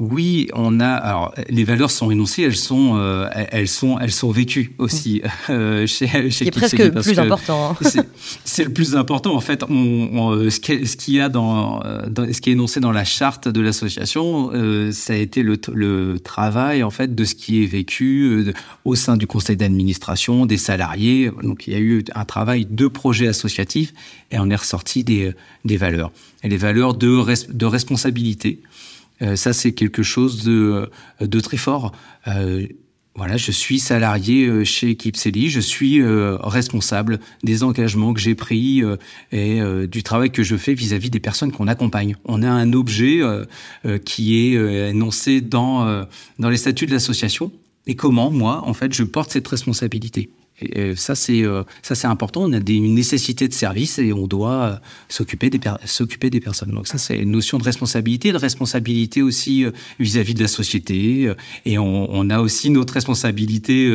Oui, 0.00 0.48
on 0.54 0.80
a. 0.80 0.88
Alors, 0.88 1.34
les 1.50 1.62
valeurs 1.62 1.90
sont 1.90 2.10
énoncées, 2.10 2.42
elles 2.42 2.56
sont, 2.56 2.96
euh, 2.96 3.28
elles 3.34 3.68
sont, 3.68 3.98
elles 3.98 4.12
sont 4.12 4.30
vécues 4.30 4.74
aussi 4.78 5.20
euh, 5.50 5.86
chez, 5.86 6.06
chez 6.30 6.46
C'est 6.46 6.50
presque 6.50 6.78
le 6.78 6.90
plus 6.90 7.18
important. 7.18 7.76
Hein. 7.82 8.02
C'est 8.44 8.64
le 8.64 8.72
plus 8.72 8.96
important 8.96 9.34
en 9.34 9.40
fait. 9.40 9.62
On, 9.68 10.32
euh, 10.32 10.48
ce 10.48 10.58
qui 10.58 11.12
y 11.12 11.20
a 11.20 11.28
dans, 11.28 11.82
dans, 12.08 12.32
ce 12.32 12.40
qui 12.40 12.48
est 12.48 12.54
énoncé 12.54 12.80
dans 12.80 12.92
la 12.92 13.04
charte 13.04 13.48
de 13.48 13.60
l'association, 13.60 14.50
euh, 14.54 14.90
ça 14.92 15.12
a 15.12 15.16
été 15.16 15.42
le, 15.42 15.58
le, 15.72 16.18
travail 16.18 16.82
en 16.82 16.90
fait 16.90 17.14
de 17.14 17.24
ce 17.24 17.34
qui 17.34 17.62
est 17.62 17.66
vécu 17.66 18.22
euh, 18.22 18.52
au 18.84 18.94
sein 18.94 19.16
du 19.16 19.26
conseil 19.26 19.56
d'administration, 19.56 20.46
des 20.46 20.56
salariés. 20.56 21.30
Donc, 21.42 21.66
il 21.66 21.72
y 21.74 21.76
a 21.76 21.80
eu 21.80 22.04
un 22.14 22.24
travail 22.24 22.66
de 22.68 22.88
projet 22.88 23.28
associatif 23.28 23.92
et 24.30 24.38
on 24.38 24.48
est 24.48 24.56
ressorti 24.56 25.04
des, 25.04 25.32
des 25.64 25.76
valeurs. 25.76 26.10
Et 26.42 26.48
les 26.48 26.56
valeurs 26.56 26.94
de, 26.94 27.52
de 27.52 27.66
responsabilité. 27.66 28.60
Euh, 29.22 29.36
ça, 29.36 29.52
c'est 29.52 29.72
quelque 29.72 30.02
chose 30.02 30.44
de, 30.44 30.90
de 31.20 31.40
très 31.40 31.56
fort. 31.56 31.92
Euh, 32.26 32.66
voilà, 33.16 33.36
je 33.36 33.50
suis 33.50 33.80
salarié 33.80 34.46
euh, 34.46 34.64
chez 34.64 34.94
Kipseli, 34.94 35.50
je 35.50 35.60
suis 35.60 36.02
responsable 36.02 37.20
des 37.42 37.62
engagements 37.62 38.14
que 38.14 38.20
j'ai 38.20 38.34
pris 38.34 38.82
et 39.32 39.60
du 39.88 40.02
travail 40.02 40.30
que 40.30 40.42
je 40.42 40.56
fais 40.56 40.74
vis-à-vis 40.74 41.10
des 41.10 41.20
personnes 41.20 41.52
qu'on 41.52 41.68
accompagne. 41.68 42.16
On 42.24 42.42
a 42.42 42.50
un 42.50 42.72
objet 42.72 43.20
qui 44.04 44.36
est 44.36 44.90
énoncé 44.90 45.40
dans, 45.40 46.06
dans 46.38 46.50
les 46.50 46.56
statuts 46.56 46.86
de 46.86 46.92
l'association. 46.92 47.52
Et 47.86 47.96
comment, 47.96 48.30
moi, 48.30 48.62
en 48.66 48.74
fait, 48.74 48.94
je 48.94 49.02
porte 49.02 49.32
cette 49.32 49.48
responsabilité? 49.48 50.30
Et 50.62 50.94
ça, 50.96 51.14
c'est 51.14 51.42
euh, 51.42 51.62
ça, 51.82 51.94
c'est 51.94 52.06
important. 52.06 52.42
On 52.42 52.52
a 52.52 52.58
une 52.58 52.94
nécessité 52.94 53.48
de 53.48 53.52
service 53.52 53.98
et 53.98 54.12
on 54.12 54.26
doit 54.26 54.62
euh, 54.62 54.76
s'occuper 55.08 55.50
des 55.50 56.40
personnes. 56.40 56.70
Donc 56.70 56.86
ça, 56.86 56.98
c'est 56.98 57.18
une 57.18 57.30
notion 57.30 57.58
de 57.58 57.64
responsabilité, 57.64 58.32
de 58.32 58.36
responsabilité 58.36 59.22
aussi 59.22 59.64
euh, 59.64 59.70
vis-à-vis 59.98 60.34
de 60.34 60.42
la 60.42 60.48
société. 60.48 61.32
Et 61.64 61.78
on, 61.78 62.30
a 62.30 62.40
aussi 62.40 62.70
notre 62.70 62.94
responsabilité 62.94 63.90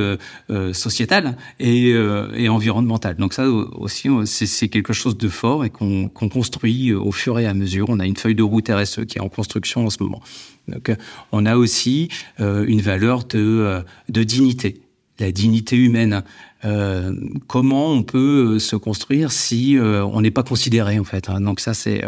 sociétale 0.73 1.37
et, 1.59 1.89
et, 1.89 2.49
environnementale. 2.49 3.15
Donc 3.17 3.33
ça 3.33 3.47
aussi, 3.47 4.09
c'est 4.25 4.67
quelque 4.67 4.93
chose 4.93 5.17
de 5.17 5.29
fort 5.29 5.63
et 5.63 5.69
qu'on 5.69 6.09
construit 6.09 6.91
au 6.93 7.11
fur 7.11 7.39
et 7.39 7.45
à 7.45 7.53
mesure. 7.53 7.87
On 7.89 7.99
a 7.99 8.05
une 8.05 8.17
feuille 8.17 8.35
de 8.35 8.43
route 8.43 8.69
RSE 8.69 9.05
qui 9.05 9.19
est 9.19 9.21
en 9.21 9.29
construction 9.29 9.85
en 9.85 9.89
ce 9.89 10.01
moment. 10.01 10.21
Donc 10.67 10.91
on 11.31 11.45
a 11.45 11.55
aussi 11.55 12.09
une 12.39 12.81
valeur 12.81 13.23
de, 13.25 13.83
de 14.09 14.23
dignité 14.23 14.81
la 15.19 15.31
dignité 15.31 15.77
humaine. 15.77 16.23
Euh, 16.65 17.13
comment 17.47 17.91
on 17.91 18.01
peut 18.01 18.55
euh, 18.55 18.59
se 18.59 18.75
construire 18.75 19.31
si 19.31 19.77
euh, 19.77 20.03
on 20.03 20.21
n'est 20.21 20.31
pas 20.31 20.43
considéré 20.43 20.97
en 20.97 21.03
fait. 21.03 21.29
Hein. 21.29 21.41
Donc 21.41 21.59
ça 21.59 21.73
c'est 21.73 22.03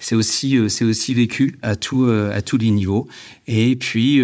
c'est 0.00 0.14
aussi 0.14 0.58
c'est 0.68 0.84
aussi 0.84 1.14
vécu 1.14 1.58
à 1.62 1.76
tout 1.76 2.10
à 2.10 2.42
tous 2.42 2.58
les 2.58 2.70
niveaux. 2.70 3.06
Et 3.46 3.76
puis 3.76 4.22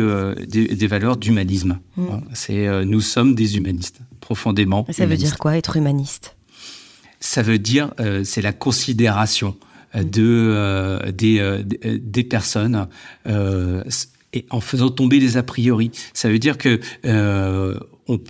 des, 0.49 0.87
valeurs 0.87 1.16
d'humanisme. 1.16 1.78
Mm. 1.97 2.02
Hein. 2.05 2.21
C'est 2.33 2.85
nous 2.85 3.00
sommes 3.00 3.35
des 3.35 3.57
humanistes 3.57 4.00
profondément. 4.21 4.87
Ça 4.90 5.07
veut 5.07 5.16
dire 5.16 5.38
quoi 5.38 5.57
être 5.57 5.76
humaniste? 5.76 6.37
Ça 7.21 7.43
veut 7.43 7.59
dire 7.59 7.93
c'est 8.25 8.43
la 8.43 8.52
considération 8.52 9.57
de 9.95 11.11
des, 11.12 11.62
des 12.00 12.25
personnes 12.25 12.88
et 14.33 14.47
en 14.50 14.61
faisant 14.61 14.90
tomber 14.90 15.21
les 15.21 15.37
a 15.37 15.43
priori. 15.43 15.90
Ça 16.12 16.28
veut 16.28 16.38
dire 16.38 16.59
que 16.59 16.81
on, 18.09 18.21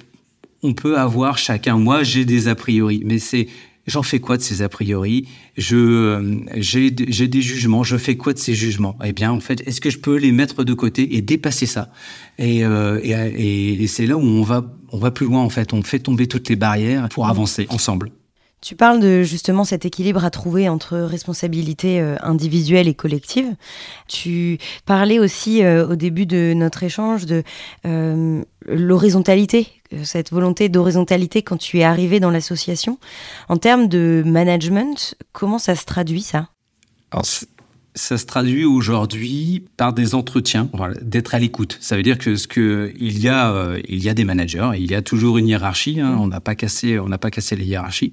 on 0.63 0.75
peut 0.75 0.99
avoir 0.99 1.39
chacun. 1.39 1.79
Moi, 1.79 2.03
j'ai 2.03 2.25
des 2.25 2.49
a 2.49 2.55
priori, 2.55 3.03
mais 3.05 3.19
c'est 3.19 3.49
j'en 3.87 4.03
fais 4.03 4.19
quoi 4.19 4.37
de 4.37 4.43
ces 4.43 4.63
a 4.63 4.69
priori? 4.69 5.29
Je 5.57 5.77
euh, 5.77 6.37
j'ai 6.57 6.91
des 6.91 7.43
jugements. 7.43 7.85
Je 7.85 7.97
fais 7.97 8.17
quoi 8.17 8.33
de 8.33 8.39
ces 8.39 8.55
jugements? 8.55 8.99
Eh 9.05 9.13
bien, 9.13 9.31
en 9.31 9.41
fait, 9.41 9.67
est-ce 9.67 9.81
que 9.81 9.91
je 9.91 9.99
peux 9.99 10.17
les 10.17 10.33
mettre 10.33 10.65
de 10.65 10.75
côté 10.75 11.17
et 11.17 11.23
dépasser 11.23 11.67
ça? 11.67 11.91
Et, 12.39 12.65
euh, 12.65 13.01
et, 13.03 13.83
et 13.83 13.87
c'est 13.87 14.07
là 14.07 14.17
où 14.17 14.23
on 14.23 14.43
va 14.43 14.75
on 14.93 14.99
va 14.99 15.11
plus 15.11 15.27
loin. 15.27 15.41
En 15.41 15.51
fait, 15.51 15.73
on 15.73 15.83
fait 15.83 16.01
tomber 16.01 16.27
toutes 16.27 16.49
les 16.49 16.57
barrières 16.57 17.09
pour 17.09 17.29
avancer 17.29 17.67
ensemble. 17.71 18.11
Tu 18.67 18.75
parles 18.75 18.99
de 18.99 19.23
justement 19.23 19.63
cet 19.63 19.85
équilibre 19.85 20.25
à 20.25 20.31
trouver 20.31 20.69
entre 20.69 20.99
responsabilité 20.99 22.01
euh, 22.01 22.17
individuelle 22.21 22.89
et 22.89 22.95
collective. 22.95 23.55
Tu 24.09 24.59
parlais 24.85 25.21
aussi 25.21 25.63
euh, 25.63 25.87
au 25.87 25.95
début 25.95 26.27
de 26.27 26.53
notre 26.53 26.83
échange 26.83 27.27
de 27.27 27.45
euh, 27.87 28.43
l'horizontalité, 28.67 29.69
cette 30.03 30.33
volonté 30.33 30.69
d'horizontalité 30.69 31.43
quand 31.43 31.59
tu 31.59 31.79
es 31.79 31.85
arrivé 31.85 32.19
dans 32.19 32.33
l'association. 32.33 32.99
En 33.49 33.57
termes 33.57 33.87
de 33.87 34.25
management, 34.27 35.15
comment 35.31 35.61
ça 35.61 35.77
se 35.77 35.85
traduit 35.85 36.23
ça? 36.23 36.49
Ça 37.97 38.19
se 38.19 38.27
traduit 38.27 38.65
aujourd'hui 38.65 39.65
par 39.77 39.93
des 39.93 40.15
entretiens, 40.15 40.69
d'être 41.03 41.35
à 41.35 41.39
l'écoute. 41.39 41.79
Ça 41.81 41.97
veut 41.97 42.03
dire 42.03 42.19
que 42.19 42.37
ce 42.37 42.47
que 42.47 42.93
il 43.01 43.19
y 43.19 43.29
a, 43.29 43.75
il 43.89 44.05
y 44.05 44.09
a 44.09 44.15
des 44.15 44.25
managers, 44.25 44.71
il 44.77 44.89
y 44.89 44.95
a 44.95 45.03
toujours 45.03 45.39
une 45.39 45.49
hiérarchie. 45.49 46.01
Hein, 46.01 46.17
on 46.21 46.29
n'a 46.29 46.41
pas 46.41 46.55
cassé, 46.55 46.99
on 46.99 47.09
n'a 47.09 47.19
pas 47.19 47.31
cassé 47.31 47.57
les 47.57 47.65
hiérarchies. 47.65 48.13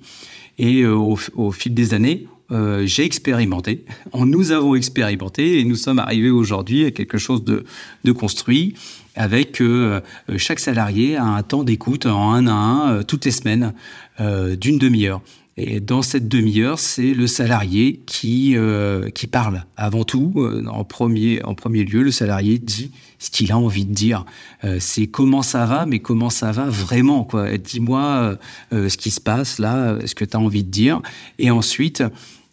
Et 0.57 0.81
euh, 0.81 0.95
au, 0.95 1.51
fil 1.51 1.73
des 1.73 1.93
années, 1.93 2.27
euh, 2.51 2.85
j'ai 2.85 3.05
expérimenté, 3.05 3.85
nous 4.13 4.51
avons 4.51 4.75
expérimenté 4.75 5.59
et 5.59 5.63
nous 5.63 5.75
sommes 5.75 5.99
arrivés 5.99 6.29
aujourd'hui 6.29 6.85
à 6.85 6.91
quelque 6.91 7.17
chose 7.17 7.43
de, 7.43 7.63
de 8.03 8.11
construit 8.11 8.75
avec 9.15 9.61
euh, 9.61 10.01
chaque 10.37 10.59
salarié 10.59 11.17
a 11.17 11.25
un 11.25 11.43
temps 11.43 11.63
d'écoute 11.63 12.05
en 12.05 12.33
un 12.33 12.47
à 12.47 12.51
un 12.51 13.03
toutes 13.03 13.25
les 13.25 13.31
semaines 13.31 13.73
d'une 14.19 14.77
demi-heure. 14.77 15.21
Et 15.55 15.79
dans 15.79 16.01
cette 16.01 16.27
demi-heure, 16.27 16.79
c'est 16.79 17.13
le 17.13 17.27
salarié 17.27 18.01
qui 18.07 18.57
euh, 18.57 19.09
qui 19.11 19.27
parle 19.27 19.65
avant 19.77 20.03
tout. 20.03 20.33
Euh, 20.37 20.65
en 20.67 20.83
premier 20.83 21.43
en 21.43 21.53
premier 21.53 21.83
lieu, 21.83 22.01
le 22.01 22.09
salarié 22.09 22.57
dit 22.57 22.91
ce 23.19 23.29
qu'il 23.29 23.51
a 23.51 23.57
envie 23.57 23.85
de 23.85 23.93
dire. 23.93 24.25
Euh, 24.63 24.77
c'est 24.79 25.05
comment 25.05 25.43
ça 25.43 25.65
va, 25.65 25.85
mais 25.85 25.99
comment 25.99 26.31
ça 26.31 26.51
va 26.51 26.65
vraiment 26.65 27.23
quoi. 27.23 27.55
Dis-moi 27.57 28.37
ce 28.71 28.97
qui 28.97 29.11
se 29.11 29.21
passe 29.21 29.59
là, 29.59 29.99
ce 30.05 30.15
que 30.15 30.25
tu 30.25 30.35
as 30.35 30.39
envie 30.39 30.63
de 30.63 30.71
dire. 30.71 31.01
Et 31.37 31.51
ensuite, 31.51 32.03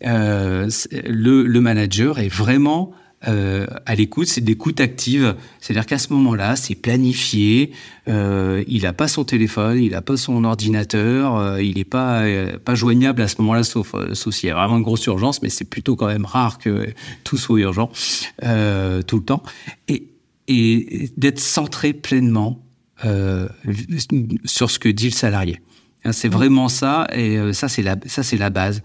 le, 0.03 0.67
le 1.07 1.61
manager 1.61 2.19
est 2.19 2.29
vraiment 2.29 2.93
euh, 3.29 3.67
à 3.85 3.95
l'écoute, 3.95 4.29
c'est 4.29 4.41
de 4.41 4.47
l'écoute 4.47 4.81
active. 4.81 5.37
C'est-à-dire 5.61 5.87
qu'à 5.87 5.99
ce 5.99 6.13
moment-là, 6.13 6.57
c'est 6.57 6.75
planifié. 6.75 7.73
Euh, 8.09 8.65
il 8.67 8.83
n'a 8.83 8.93
pas 8.93 9.09
son 9.09 9.25
téléphone, 9.25 9.79
il 9.83 9.91
n'a 9.91 10.01
pas 10.01 10.17
son 10.17 10.43
ordinateur, 10.45 11.37
euh, 11.37 11.63
il 11.63 11.77
n'est 11.77 11.85
pas 11.85 12.23
euh, 12.23 12.59
pas 12.59 12.75
joignable 12.75 13.21
à 13.21 13.29
ce 13.29 13.37
moment-là, 13.43 13.63
sauf, 13.63 13.95
euh, 13.95 14.15
sauf 14.15 14.35
s'il 14.35 14.49
y 14.49 14.53
a 14.53 14.55
vraiment 14.55 14.79
une 14.79 14.83
grosse 14.83 15.05
urgence. 15.07 15.43
Mais 15.43 15.51
c'est 15.51 15.69
plutôt 15.69 15.97
quand 15.97 16.07
même 16.07 16.25
rare 16.25 16.59
que 16.59 16.87
tout 17.25 17.37
soit 17.37 17.61
urgent 17.61 17.91
euh, 18.43 19.03
tout 19.03 19.19
le 19.19 19.25
temps. 19.25 19.43
Et, 19.89 20.09
et 20.49 21.11
d'être 21.17 21.41
centré 21.41 21.93
pleinement 21.93 22.63
sur 24.45 24.71
ce 24.71 24.79
que 24.79 24.89
dit 24.89 25.07
le 25.07 25.15
salarié. 25.15 25.61
Hein, 26.05 26.13
c'est 26.13 26.29
vraiment 26.29 26.69
ça, 26.69 27.07
et 27.15 27.53
ça 27.53 27.69
c'est 27.69 27.83
la 27.83 27.97
ça 28.07 28.23
c'est 28.23 28.37
la 28.37 28.51
base 28.51 28.83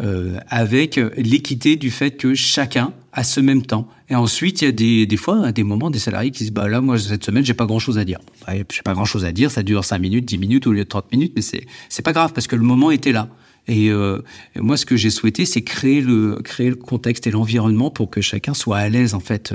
euh, 0.00 0.38
avec 0.48 1.00
l'équité 1.16 1.76
du 1.76 1.90
fait 1.90 2.12
que 2.12 2.34
chacun 2.34 2.92
a 3.12 3.24
ce 3.24 3.40
même 3.40 3.62
temps. 3.62 3.88
Et 4.08 4.14
ensuite, 4.14 4.62
il 4.62 4.66
y 4.66 4.68
a 4.68 4.72
des, 4.72 5.06
des 5.06 5.16
fois 5.16 5.52
des 5.52 5.62
moments 5.62 5.90
des 5.90 5.98
salariés 5.98 6.30
qui 6.30 6.44
disent 6.44 6.52
bah 6.52 6.68
là 6.68 6.80
moi 6.80 6.98
cette 6.98 7.24
semaine 7.24 7.44
j'ai 7.44 7.54
pas 7.54 7.66
grand 7.66 7.78
chose 7.78 7.98
à 7.98 8.04
dire. 8.04 8.20
Bah, 8.46 8.52
j'ai 8.56 8.82
pas 8.82 8.92
grand 8.92 9.06
chose 9.06 9.24
à 9.24 9.32
dire, 9.32 9.50
ça 9.50 9.62
dure 9.62 9.84
5 9.84 9.98
minutes, 9.98 10.24
10 10.26 10.38
minutes 10.38 10.66
au 10.66 10.72
lieu 10.72 10.84
de 10.84 10.88
30 10.88 11.10
minutes, 11.12 11.32
mais 11.34 11.42
c'est 11.42 11.66
c'est 11.88 12.02
pas 12.02 12.12
grave 12.12 12.32
parce 12.32 12.46
que 12.46 12.56
le 12.56 12.62
moment 12.62 12.90
était 12.90 13.12
là. 13.12 13.28
Et 13.68 13.90
euh, 13.90 14.22
moi, 14.54 14.76
ce 14.76 14.86
que 14.86 14.96
j'ai 14.96 15.10
souhaité, 15.10 15.44
c'est 15.44 15.62
créer 15.62 16.00
le 16.00 16.36
créer 16.44 16.68
le 16.68 16.76
contexte 16.76 17.26
et 17.26 17.30
l'environnement 17.30 17.90
pour 17.90 18.10
que 18.10 18.20
chacun 18.20 18.54
soit 18.54 18.78
à 18.78 18.88
l'aise 18.88 19.14
en 19.14 19.20
fait 19.20 19.52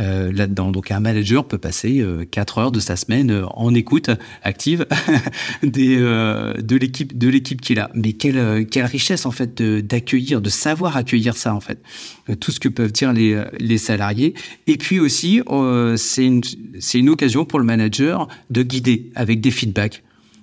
euh, 0.00 0.32
là-dedans. 0.32 0.70
Donc, 0.70 0.90
un 0.90 1.00
manager 1.00 1.46
peut 1.46 1.58
passer 1.58 2.00
euh, 2.00 2.24
quatre 2.24 2.58
heures 2.58 2.72
de 2.72 2.80
sa 2.80 2.96
semaine 2.96 3.30
euh, 3.30 3.46
en 3.48 3.74
écoute 3.74 4.10
active 4.42 4.86
des 5.62 5.98
euh, 5.98 6.54
de 6.54 6.76
l'équipe 6.76 7.16
de 7.16 7.28
l'équipe 7.28 7.60
qu'il 7.60 7.78
a. 7.78 7.90
Mais 7.94 8.14
quelle 8.14 8.66
quelle 8.66 8.86
richesse 8.86 9.26
en 9.26 9.30
fait 9.32 9.60
d'accueillir, 9.62 10.40
de, 10.40 10.48
savoir 10.48 10.96
accueillir 10.96 11.36
ça 11.36 11.54
en 11.54 11.60
fait, 11.60 11.82
tout 12.40 12.52
ce 12.52 12.60
que 12.60 12.68
peuvent 12.68 12.92
dire 12.92 13.12
les 13.12 13.42
les 13.58 13.78
salariés. 13.78 14.34
Et 14.66 14.78
puis 14.78 14.98
aussi, 14.98 15.42
c'est 15.96 16.24
une 16.24 16.42
c'est 16.78 16.98
une 16.98 17.08
occasion 17.10 17.44
pour 17.44 17.58
le 17.58 17.64
manager 17.64 18.28
de 18.50 18.62
guider 18.62 19.10
avec 19.14 19.40
des 19.40 19.50
feedbacks. 19.50 20.02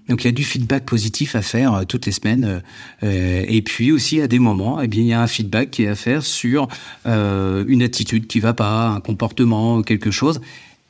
Donc 0.10 0.24
il 0.24 0.28
y 0.28 0.30
a 0.30 0.34
du 0.34 0.44
feedback 0.44 0.86
positif 0.86 1.36
à 1.36 1.42
faire 1.42 1.74
euh, 1.74 1.84
toutes 1.84 2.08
les 2.08 2.12
semaines. 2.12 2.44
Euh, 2.44 2.60
euh, 3.04 3.46
et 3.48 3.62
puis 3.62 3.92
aussi 3.92 4.20
à 4.22 4.28
des 4.28 4.39
moments, 4.39 4.82
eh 4.82 4.88
bien 4.88 5.01
il 5.04 5.08
y 5.08 5.13
a 5.13 5.22
un 5.22 5.28
feedback 5.28 5.70
qui 5.72 5.84
est 5.84 5.88
à 5.88 5.96
faire 5.96 6.24
sur 6.24 6.68
une 7.06 7.84
attitude 7.84 8.28
qui 8.28 8.39
va 8.39 8.54
pas, 8.54 8.88
un 8.88 9.00
comportement, 9.00 9.82
quelque 9.84 10.12
chose. 10.12 10.42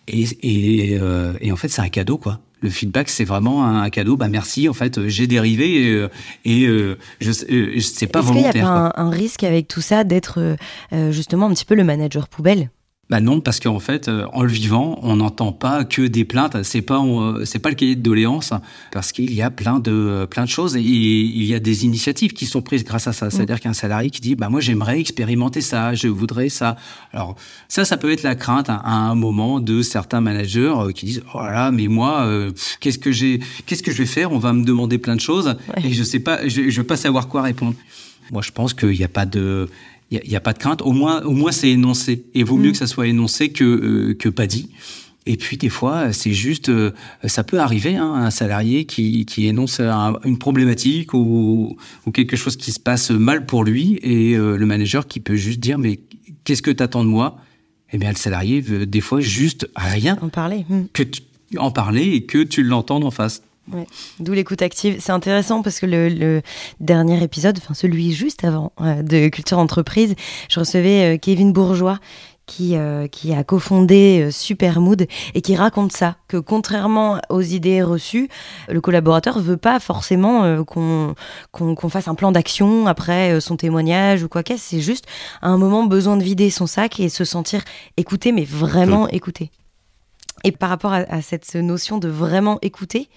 Et, 0.07 0.23
et, 0.41 0.99
et 1.41 1.51
en 1.51 1.55
fait 1.55 1.67
c'est 1.67 1.81
un 1.81 1.89
cadeau 1.89 2.17
quoi. 2.17 2.39
Le 2.61 2.69
feedback 2.69 3.09
c'est 3.09 3.25
vraiment 3.25 3.65
un 3.65 3.89
cadeau. 3.89 4.17
Bah 4.17 4.27
merci 4.27 4.67
en 4.67 4.73
fait 4.73 5.07
j'ai 5.07 5.27
dérivé 5.27 5.83
et, 5.83 6.07
et 6.45 6.65
je, 6.65 6.95
je 7.19 7.79
sais 7.79 8.07
pas 8.07 8.19
Est-ce 8.19 8.27
volontaire. 8.27 8.51
qu'il 8.51 8.61
n'y 8.61 8.67
a 8.67 8.71
pas 8.71 8.93
un, 8.97 9.05
un, 9.05 9.09
risque 9.09 9.43
avec 9.43 9.67
tout 9.67 9.81
ça 9.81 10.03
d'être 10.03 10.57
justement 11.11 11.45
un 11.45 11.53
petit 11.53 11.65
peu 11.65 11.75
le 11.75 11.83
manager 11.83 12.27
poubelle? 12.27 12.69
Bah 13.09 13.21
non, 13.21 13.41
parce 13.41 13.59
qu'en 13.59 13.79
fait, 13.79 14.07
euh, 14.07 14.25
en 14.33 14.43
le 14.43 14.49
vivant, 14.49 14.99
on 15.01 15.15
n'entend 15.15 15.51
pas 15.51 15.83
que 15.83 16.03
des 16.03 16.25
plaintes. 16.25 16.61
C'est 16.61 16.83
pas, 16.83 17.03
euh, 17.03 17.43
c'est 17.43 17.57
pas 17.57 17.69
le 17.69 17.75
cahier 17.75 17.95
de 17.95 18.01
doléances, 18.01 18.53
parce 18.91 19.11
qu'il 19.11 19.33
y 19.33 19.41
a 19.41 19.49
plein 19.49 19.79
de, 19.79 20.27
plein 20.29 20.43
de 20.43 20.49
choses 20.49 20.75
et 20.75 20.81
il 20.81 21.43
y 21.43 21.55
a 21.55 21.59
des 21.59 21.85
initiatives 21.85 22.33
qui 22.33 22.45
sont 22.45 22.61
prises 22.61 22.83
grâce 22.83 23.07
à 23.07 23.13
ça. 23.13 23.31
C'est-à-dire 23.31 23.55
mm. 23.55 23.59
qu'un 23.59 23.73
salarié 23.73 24.11
qui 24.11 24.21
dit, 24.21 24.35
bah 24.35 24.49
moi 24.49 24.61
j'aimerais 24.61 24.99
expérimenter 24.99 25.61
ça, 25.61 25.95
je 25.95 26.07
voudrais 26.07 26.49
ça. 26.49 26.75
Alors 27.11 27.35
ça, 27.67 27.83
ça 27.83 27.97
peut 27.97 28.11
être 28.11 28.21
la 28.21 28.35
crainte 28.35 28.69
à, 28.69 28.87
un 28.87 29.15
moment 29.15 29.59
de 29.59 29.81
certains 29.81 30.21
managers 30.21 30.73
euh, 30.77 30.91
qui 30.91 31.07
disent, 31.07 31.23
oh 31.33 31.39
là 31.39 31.51
là, 31.51 31.71
mais 31.71 31.87
moi, 31.87 32.21
euh, 32.21 32.51
qu'est-ce 32.79 32.99
que 32.99 33.11
j'ai, 33.11 33.39
qu'est-ce 33.65 33.81
que 33.81 33.91
je 33.91 33.97
vais 33.97 34.05
faire? 34.05 34.31
On 34.31 34.39
va 34.39 34.53
me 34.53 34.63
demander 34.63 34.99
plein 34.99 35.15
de 35.15 35.21
choses 35.21 35.47
ouais. 35.47 35.87
et 35.87 35.93
je 35.93 36.03
sais 36.03 36.19
pas, 36.19 36.47
je, 36.47 36.69
je 36.69 36.81
vais 36.81 36.87
pas 36.87 36.97
savoir 36.97 37.27
quoi 37.27 37.41
répondre. 37.41 37.75
Moi, 38.31 38.41
je 38.43 38.51
pense 38.51 38.73
qu'il 38.73 38.89
n'y 38.89 39.03
a 39.03 39.07
pas 39.07 39.25
de, 39.25 39.67
il 40.11 40.21
n'y 40.27 40.35
a, 40.35 40.37
a, 40.37 40.41
pas 40.41 40.53
de 40.53 40.59
crainte. 40.59 40.81
Au 40.81 40.91
moins, 40.91 41.21
au 41.23 41.31
moins 41.31 41.51
c'est 41.51 41.69
énoncé. 41.69 42.25
Et 42.33 42.43
vaut 42.43 42.57
mieux 42.57 42.69
mmh. 42.69 42.71
que 42.73 42.77
ça 42.77 42.87
soit 42.87 43.07
énoncé 43.07 43.49
que, 43.49 43.63
euh, 43.63 44.13
que 44.15 44.29
pas 44.29 44.47
dit. 44.47 44.69
Et 45.25 45.37
puis 45.37 45.57
des 45.57 45.69
fois, 45.69 46.11
c'est 46.13 46.33
juste, 46.33 46.69
euh, 46.69 46.91
ça 47.25 47.43
peut 47.43 47.59
arriver, 47.59 47.95
hein, 47.95 48.13
un 48.13 48.31
salarié 48.31 48.85
qui, 48.85 49.25
qui 49.25 49.45
énonce 49.47 49.79
un, 49.79 50.15
une 50.25 50.39
problématique 50.39 51.13
ou, 51.13 51.77
ou, 52.05 52.11
quelque 52.11 52.35
chose 52.35 52.55
qui 52.55 52.71
se 52.71 52.79
passe 52.79 53.11
mal 53.11 53.45
pour 53.45 53.63
lui, 53.63 53.99
et 54.01 54.35
euh, 54.35 54.57
le 54.57 54.65
manager 54.65 55.05
qui 55.05 55.19
peut 55.19 55.35
juste 55.35 55.59
dire 55.59 55.77
mais 55.77 55.99
qu'est-ce 56.45 56.63
que 56.63 56.71
tu 56.71 56.81
attends 56.81 57.03
de 57.03 57.09
moi? 57.09 57.37
Eh 57.91 57.97
bien, 57.97 58.09
le 58.09 58.15
salarié 58.15 58.61
veut 58.61 58.85
des 58.85 59.01
fois 59.01 59.19
juste 59.19 59.69
rien. 59.75 60.17
En 60.21 60.29
parler. 60.29 60.65
Mmh. 60.67 60.83
Que 60.93 61.03
tu, 61.03 61.21
en 61.57 61.71
parler 61.71 62.13
et 62.13 62.23
que 62.23 62.41
tu 62.41 62.63
l'entendes 62.63 63.03
en 63.03 63.11
face. 63.11 63.43
Ouais. 63.73 63.85
D'où 64.19 64.33
l'écoute 64.33 64.61
active. 64.61 64.97
C'est 64.99 65.11
intéressant 65.11 65.61
parce 65.61 65.79
que 65.79 65.85
le, 65.85 66.09
le, 66.09 66.41
dernier 66.79 67.21
épisode, 67.23 67.57
enfin 67.57 67.73
celui 67.73 68.13
juste 68.13 68.43
avant 68.43 68.71
euh, 68.81 69.03
de 69.03 69.27
Culture 69.29 69.59
Entreprise, 69.59 70.15
je 70.49 70.59
recevais 70.59 71.15
euh, 71.15 71.17
Kevin 71.17 71.53
Bourgeois 71.53 71.99
qui, 72.47 72.75
euh, 72.75 73.05
qui 73.05 73.31
a 73.31 73.43
cofondé 73.43 74.29
Supermood 74.31 75.05
et 75.35 75.41
qui 75.41 75.55
raconte 75.55 75.91
ça, 75.91 76.15
que 76.27 76.37
contrairement 76.37 77.19
aux 77.29 77.41
idées 77.41 77.83
reçues, 77.83 78.27
le 78.69 78.81
collaborateur 78.81 79.37
veut 79.39 79.57
pas 79.57 79.79
forcément 79.79 80.63
qu'on 80.63 81.13
qu'on 81.51 81.75
qu 81.75 81.89
fasse 81.89 82.07
un 82.07 82.15
plan 82.15 82.31
d'action 82.31 82.87
après 82.87 83.39
son 83.39 83.55
témoignage 83.55 84.23
ou 84.23 84.29
quoi 84.29 84.41
qu'est-ce, 84.41 84.67
c'est 84.67 84.81
juste 84.81 85.05
à 85.43 85.49
un 85.49 85.57
moment 85.57 85.83
besoin 85.83 86.17
de 86.17 86.23
vider 86.23 86.49
son 86.49 86.65
sac 86.65 86.99
et 86.99 87.09
se 87.09 87.23
sentir 87.23 87.61
écouté, 87.97 88.31
mais 88.31 88.45
vraiment 88.45 89.07
écouté. 89.09 89.51
Et 90.43 90.51
par 90.51 90.69
rapport 90.69 90.93
à, 90.93 90.99
à, 91.09 91.21
cette 91.21 91.55
notion 91.55 91.97
de 91.97 92.07
vraiment 92.07 92.59
écouter, 92.61 93.09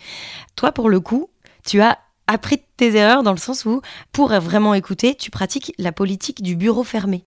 toi, 0.57 0.73
pour 0.73 0.89
le 0.89 1.01
coup, 1.01 1.31
tu 1.65 1.81
as 1.81 1.99
appris 2.27 2.61
tes 2.77 2.95
erreurs 2.97 3.23
dans 3.23 3.33
le 3.33 3.39
sens 3.39 3.65
où, 3.65 3.81
pour 4.13 4.29
vraiment 4.29 4.75
écouter, 4.75 5.15
tu 5.15 5.31
pratiques 5.31 5.73
la 5.79 5.93
politique 5.93 6.43
du 6.43 6.57
bureau 6.57 6.85
fermé. 6.85 7.25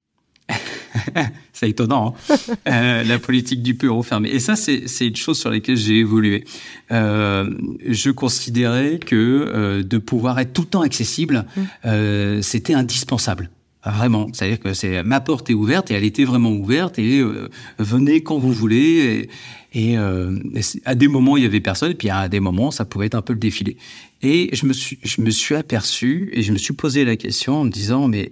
c'est 1.54 1.70
étonnant, 1.70 2.16
hein 2.30 2.36
euh, 2.68 3.04
la 3.04 3.20
politique 3.20 3.62
du 3.62 3.74
bureau 3.74 4.04
fermé. 4.04 4.30
Et 4.30 4.40
ça, 4.40 4.56
c'est 4.56 5.08
une 5.08 5.16
chose 5.16 5.40
sur 5.40 5.50
laquelle 5.50 5.78
j'ai 5.78 6.00
évolué. 6.00 6.46
Euh, 6.92 7.50
je 7.86 8.10
considérais 8.12 9.00
que 9.00 9.16
euh, 9.16 9.84
de 9.84 9.98
pouvoir 9.98 10.40
être 10.40 10.54
tout 10.54 10.62
le 10.62 10.68
temps 10.68 10.82
accessible, 10.82 11.46
mmh. 11.56 12.42
c'était 12.42 12.74
indispensable. 12.74 13.50
Vraiment, 13.86 14.30
c'est-à-dire 14.34 14.60
que 14.60 14.74
c'est 14.74 15.04
ma 15.04 15.22
porte 15.22 15.50
est 15.52 15.54
ouverte 15.54 15.92
et 15.92 15.94
elle 15.94 16.04
était 16.04 16.24
vraiment 16.24 16.52
ouverte 16.52 16.98
et 16.98 17.20
euh, 17.20 17.50
venez 17.78 18.24
quand 18.24 18.40
vous 18.40 18.52
voulez. 18.52 19.30
Et, 19.74 19.98
euh, 19.98 20.40
à 20.86 20.96
des 20.96 21.08
moments 21.08 21.38
il 21.38 21.44
y 21.44 21.46
avait 21.46 21.60
personne, 21.60 21.92
et 21.92 21.96
puis 21.96 22.10
à 22.10 22.28
des 22.28 22.40
moments 22.40 22.72
ça 22.72 22.86
pouvait 22.86 23.06
être 23.06 23.16
un 23.16 23.22
peu 23.22 23.34
le 23.34 23.40
défilé. 23.40 23.78
Et 24.24 24.50
je 24.54 24.66
me 24.66 24.74
suis, 24.74 24.98
je 25.04 25.22
me 25.22 25.30
suis 25.30 25.54
aperçu 25.54 26.30
et 26.34 26.42
je 26.42 26.52
me 26.52 26.58
suis 26.58 26.74
posé 26.74 27.06
la 27.06 27.16
question 27.16 27.58
en 27.58 27.64
me 27.66 27.70
disant 27.70 28.08
mais 28.08 28.32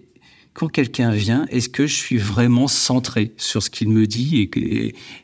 quand 0.53 0.67
quelqu'un 0.67 1.11
vient, 1.11 1.47
est-ce 1.49 1.67
que 1.67 1.87
je 1.87 1.95
suis 1.95 2.17
vraiment 2.17 2.67
centré 2.67 3.33
sur 3.37 3.63
ce 3.63 3.71
qu'il 3.71 3.89
me 3.89 4.05
dit 4.05 4.49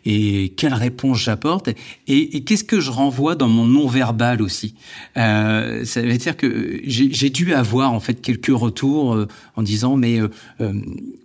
et, 0.05 0.53
quelle 0.57 0.73
réponse 0.73 1.19
j'apporte 1.19 1.69
et, 2.07 2.43
qu'est-ce 2.43 2.63
que 2.63 2.79
je 2.79 2.89
renvoie 2.89 3.35
dans 3.35 3.47
mon 3.47 3.65
non-verbal 3.65 4.41
aussi 4.41 4.73
euh, 5.17 5.85
Ça 5.85 6.01
veut 6.01 6.17
dire 6.17 6.35
que 6.35 6.81
j'ai 6.83 7.29
dû 7.29 7.53
avoir 7.53 7.93
en 7.93 7.99
fait 7.99 8.15
quelques 8.15 8.47
retours 8.47 9.13
euh, 9.13 9.27
en 9.55 9.61
disant 9.61 9.97
mais 9.97 10.19
euh, 10.19 10.73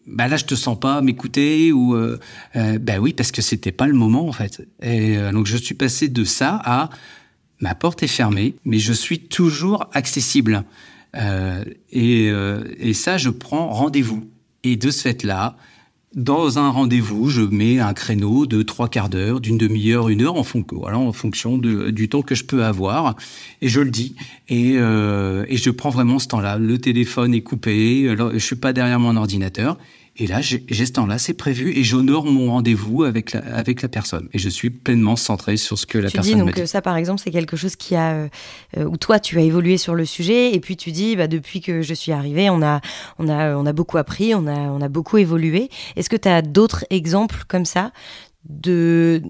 bah 0.06 0.28
là 0.28 0.36
je 0.36 0.44
te 0.44 0.54
sens 0.54 0.78
pas 0.78 1.00
m'écouter 1.00 1.72
ou 1.72 1.96
bah 2.54 2.98
oui 3.00 3.14
parce 3.14 3.32
que 3.32 3.40
c'était 3.40 3.72
pas 3.72 3.86
le 3.86 3.94
moment 3.94 4.28
en 4.28 4.32
fait. 4.32 4.66
Donc 5.32 5.46
je 5.46 5.56
suis 5.56 5.74
passé 5.74 6.08
de 6.08 6.24
ça 6.24 6.60
à 6.64 6.90
ma 7.60 7.74
porte 7.74 8.02
est 8.02 8.08
fermée 8.08 8.54
mais 8.66 8.78
je 8.78 8.92
suis 8.92 9.18
toujours 9.18 9.88
accessible. 9.92 10.64
Euh, 11.16 11.64
et, 11.90 12.28
euh, 12.30 12.64
et, 12.78 12.94
ça, 12.94 13.16
je 13.16 13.30
prends 13.30 13.68
rendez-vous. 13.68 14.28
Et 14.62 14.76
de 14.76 14.90
ce 14.90 15.02
fait-là, 15.02 15.56
dans 16.14 16.58
un 16.58 16.70
rendez-vous, 16.70 17.28
je 17.28 17.42
mets 17.42 17.80
un 17.80 17.92
créneau 17.92 18.46
de 18.46 18.62
trois 18.62 18.88
quarts 18.88 19.08
d'heure, 19.08 19.40
d'une 19.40 19.58
demi-heure, 19.58 20.08
une 20.08 20.22
heure, 20.22 20.36
en, 20.36 20.44
fon 20.44 20.64
voilà, 20.72 20.98
en 20.98 21.12
fonction 21.12 21.58
du 21.58 22.08
temps 22.08 22.22
que 22.22 22.34
je 22.34 22.44
peux 22.44 22.64
avoir. 22.64 23.16
Et 23.60 23.68
je 23.68 23.80
le 23.80 23.90
dis. 23.90 24.14
Et, 24.48 24.74
euh, 24.76 25.44
et 25.48 25.56
je 25.56 25.70
prends 25.70 25.90
vraiment 25.90 26.18
ce 26.18 26.28
temps-là. 26.28 26.58
Le 26.58 26.78
téléphone 26.78 27.34
est 27.34 27.42
coupé, 27.42 28.14
je 28.32 28.38
suis 28.38 28.56
pas 28.56 28.72
derrière 28.72 29.00
mon 29.00 29.16
ordinateur. 29.16 29.76
Et 30.16 30.28
là, 30.28 30.40
j'ai 30.40 30.60
ce 30.68 30.92
temps-là, 30.92 31.18
c'est 31.18 31.34
prévu, 31.34 31.76
et 31.76 31.82
j'honore 31.82 32.24
mon 32.26 32.52
rendez-vous 32.52 33.02
avec 33.02 33.32
la, 33.32 33.40
avec 33.52 33.82
la 33.82 33.88
personne. 33.88 34.28
Et 34.32 34.38
je 34.38 34.48
suis 34.48 34.70
pleinement 34.70 35.16
centré 35.16 35.56
sur 35.56 35.76
ce 35.76 35.86
que 35.86 35.98
la 35.98 36.08
tu 36.08 36.16
personne 36.16 36.34
dis, 36.34 36.38
donc, 36.38 36.54
dit. 36.54 36.66
Ça, 36.68 36.82
par 36.82 36.96
exemple, 36.96 37.20
c'est 37.20 37.32
quelque 37.32 37.56
chose 37.56 37.74
qui 37.74 37.96
a, 37.96 38.28
euh, 38.76 38.84
où 38.84 38.96
toi, 38.96 39.18
tu 39.18 39.38
as 39.38 39.42
évolué 39.42 39.76
sur 39.76 39.96
le 39.96 40.04
sujet, 40.04 40.54
et 40.54 40.60
puis 40.60 40.76
tu 40.76 40.92
dis, 40.92 41.16
bah, 41.16 41.26
depuis 41.26 41.60
que 41.60 41.82
je 41.82 41.94
suis 41.94 42.12
arrivée, 42.12 42.48
on 42.48 42.62
a, 42.62 42.80
on 43.18 43.28
a, 43.28 43.56
on 43.56 43.66
a 43.66 43.72
beaucoup 43.72 43.98
appris, 43.98 44.36
on 44.36 44.46
a, 44.46 44.56
on 44.56 44.80
a 44.80 44.88
beaucoup 44.88 45.18
évolué. 45.18 45.68
Est-ce 45.96 46.08
que 46.08 46.16
tu 46.16 46.28
as 46.28 46.42
d'autres 46.42 46.84
exemples 46.90 47.42
comme 47.48 47.64
ça 47.64 47.90
de 48.48 49.20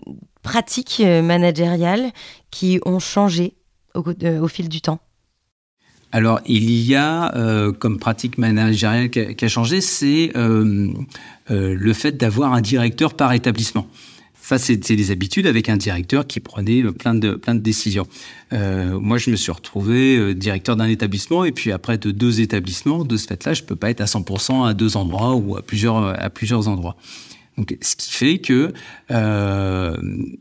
pratiques 0.43 1.01
euh, 1.01 1.23
managériales 1.23 2.13
qui 2.51 2.79
ont 2.85 2.99
changé 2.99 3.55
au, 3.95 4.05
euh, 4.23 4.41
au 4.41 4.49
fil 4.49 4.69
du 4.69 4.83
temps? 4.83 5.01
Alors, 6.15 6.41
il 6.47 6.71
y 6.71 6.95
a 6.95 7.35
euh, 7.35 7.73
comme 7.73 7.99
pratique 7.99 8.39
managériale 8.39 9.11
qui 9.11 9.45
a, 9.45 9.49
changé, 9.49 9.81
c'est 9.81 10.31
euh, 10.37 10.87
euh, 11.51 11.75
le 11.77 11.93
fait 11.93 12.13
d'avoir 12.13 12.53
un 12.53 12.61
directeur 12.61 13.15
par 13.15 13.33
établissement. 13.33 13.89
Ça, 14.41 14.57
c'est 14.57 14.77
des 14.77 15.11
habitudes 15.11 15.49
avec 15.49 15.69
un 15.69 15.77
directeur 15.77 16.25
qui 16.25 16.39
prenait 16.39 16.85
plein 16.85 17.15
de, 17.15 17.41
de 17.45 17.59
décisions. 17.59 18.07
Moi, 18.53 19.19
je 19.19 19.31
me 19.31 19.37
suis 19.37 19.51
retrouvé 19.51 20.35
directeur 20.35 20.77
d'un 20.77 20.87
établissement 20.87 21.45
et 21.45 21.51
puis 21.51 21.73
après 21.73 21.99
de 21.99 22.13
deux 22.13 22.41
établissements. 22.43 23.05
De 23.05 23.17
ce 23.17 23.27
fait-là, 23.27 23.55
je 23.55 23.65
peux 23.65 23.75
pas 23.75 23.91
être 23.91 24.03
à 24.03 24.05
100% 24.05 24.69
à 24.69 24.75
deux 24.75 24.97
endroits 24.97 25.35
ou 25.35 25.57
à 25.57 25.63
plusieurs, 25.63 25.97
à 25.97 26.31
plusieurs 26.31 26.69
endroits. 26.69 26.95
Donc, 27.57 27.77
ce 27.81 27.95
qui 27.95 28.11
fait 28.11 28.39
que, 28.39 28.73
euh, 29.13 29.97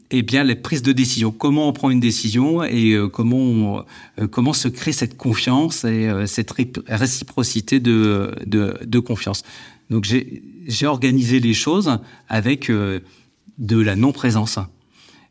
eh 0.10 0.23
bien, 0.23 0.43
les 0.43 0.56
prises 0.56 0.82
de 0.82 0.91
décision, 0.93 1.32
comment 1.32 1.69
on 1.69 1.73
prend 1.73 1.91
une 1.91 1.99
décision 1.99 2.63
et 2.63 2.93
euh, 2.93 3.08
comment 3.08 3.86
euh, 4.19 4.28
comment 4.28 4.54
se 4.54 4.67
crée 4.67 4.93
cette 4.93 5.15
confiance 5.15 5.84
et 5.84 6.10
euh, 6.10 6.26
cette 6.26 6.52
réciprocité 6.88 7.80
de, 7.80 8.34
de, 8.47 8.78
de 8.84 8.99
confiance. 8.99 9.43
Donc, 9.91 10.06
j'ai 10.06 10.88
organisé 10.88 11.39
les 11.39 11.54
choses 11.54 11.99
avec 12.30 12.71
de 12.71 13.80
la 13.80 13.95
non-présence. 13.95 14.58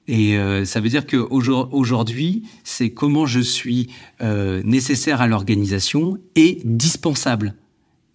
Et 0.06 0.36
ça 0.64 0.80
veut 0.80 0.88
dire 0.88 1.06
qu'aujourd'hui, 1.06 2.44
c'est 2.62 2.90
comment 2.90 3.24
je 3.26 3.40
suis 3.40 3.88
nécessaire 4.20 5.20
à 5.20 5.26
l'organisation 5.26 6.18
et 6.36 6.60
dispensable 6.64 7.54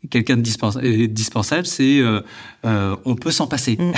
quelqu'un 0.09 0.37
de 0.37 0.41
euh, 0.41 1.07
dispensable, 1.07 1.65
c'est 1.65 1.99
euh, 1.99 2.21
euh, 2.65 2.95
on 3.05 3.15
peut 3.15 3.31
s'en 3.31 3.47
passer 3.47 3.77
mm. 3.77 3.91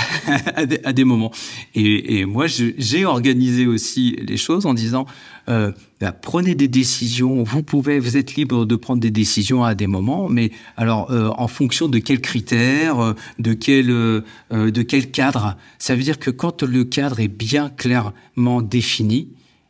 à, 0.84 0.92
des, 0.92 1.04
moments. 1.04 1.32
Et, 1.74 2.18
et 2.18 2.24
moi, 2.24 2.46
j'ai 2.46 3.04
organisé 3.04 3.66
aussi 3.66 4.16
les 4.20 4.36
choses 4.36 4.66
en 4.66 4.74
disant 4.74 5.06
euh, 5.48 5.72
bah, 6.00 6.12
prenez 6.12 6.54
des 6.54 6.68
décisions. 6.68 7.42
Vous 7.42 7.62
pouvez, 7.62 7.98
vous 7.98 8.16
êtes 8.16 8.34
libre 8.34 8.66
de 8.66 8.76
prendre 8.76 9.00
des 9.00 9.10
décisions 9.10 9.64
à 9.64 9.74
des 9.74 9.86
moments, 9.86 10.28
mais 10.28 10.50
alors 10.76 11.10
en 11.10 11.48
fonction 11.48 11.88
de 11.88 11.98
quels 11.98 12.20
critères, 12.20 13.14
de 13.38 13.52
quel 13.52 13.86
de 13.86 14.82
quel 14.82 15.10
cadre. 15.10 15.56
Ça 15.78 15.94
veut 15.94 16.02
dire 16.02 16.18
que 16.18 16.30
quand 16.30 16.62
le 16.62 16.84
cadre 16.84 17.20
est 17.20 17.28
bien 17.28 17.70
clairement 17.70 18.62
défini, 18.62 19.28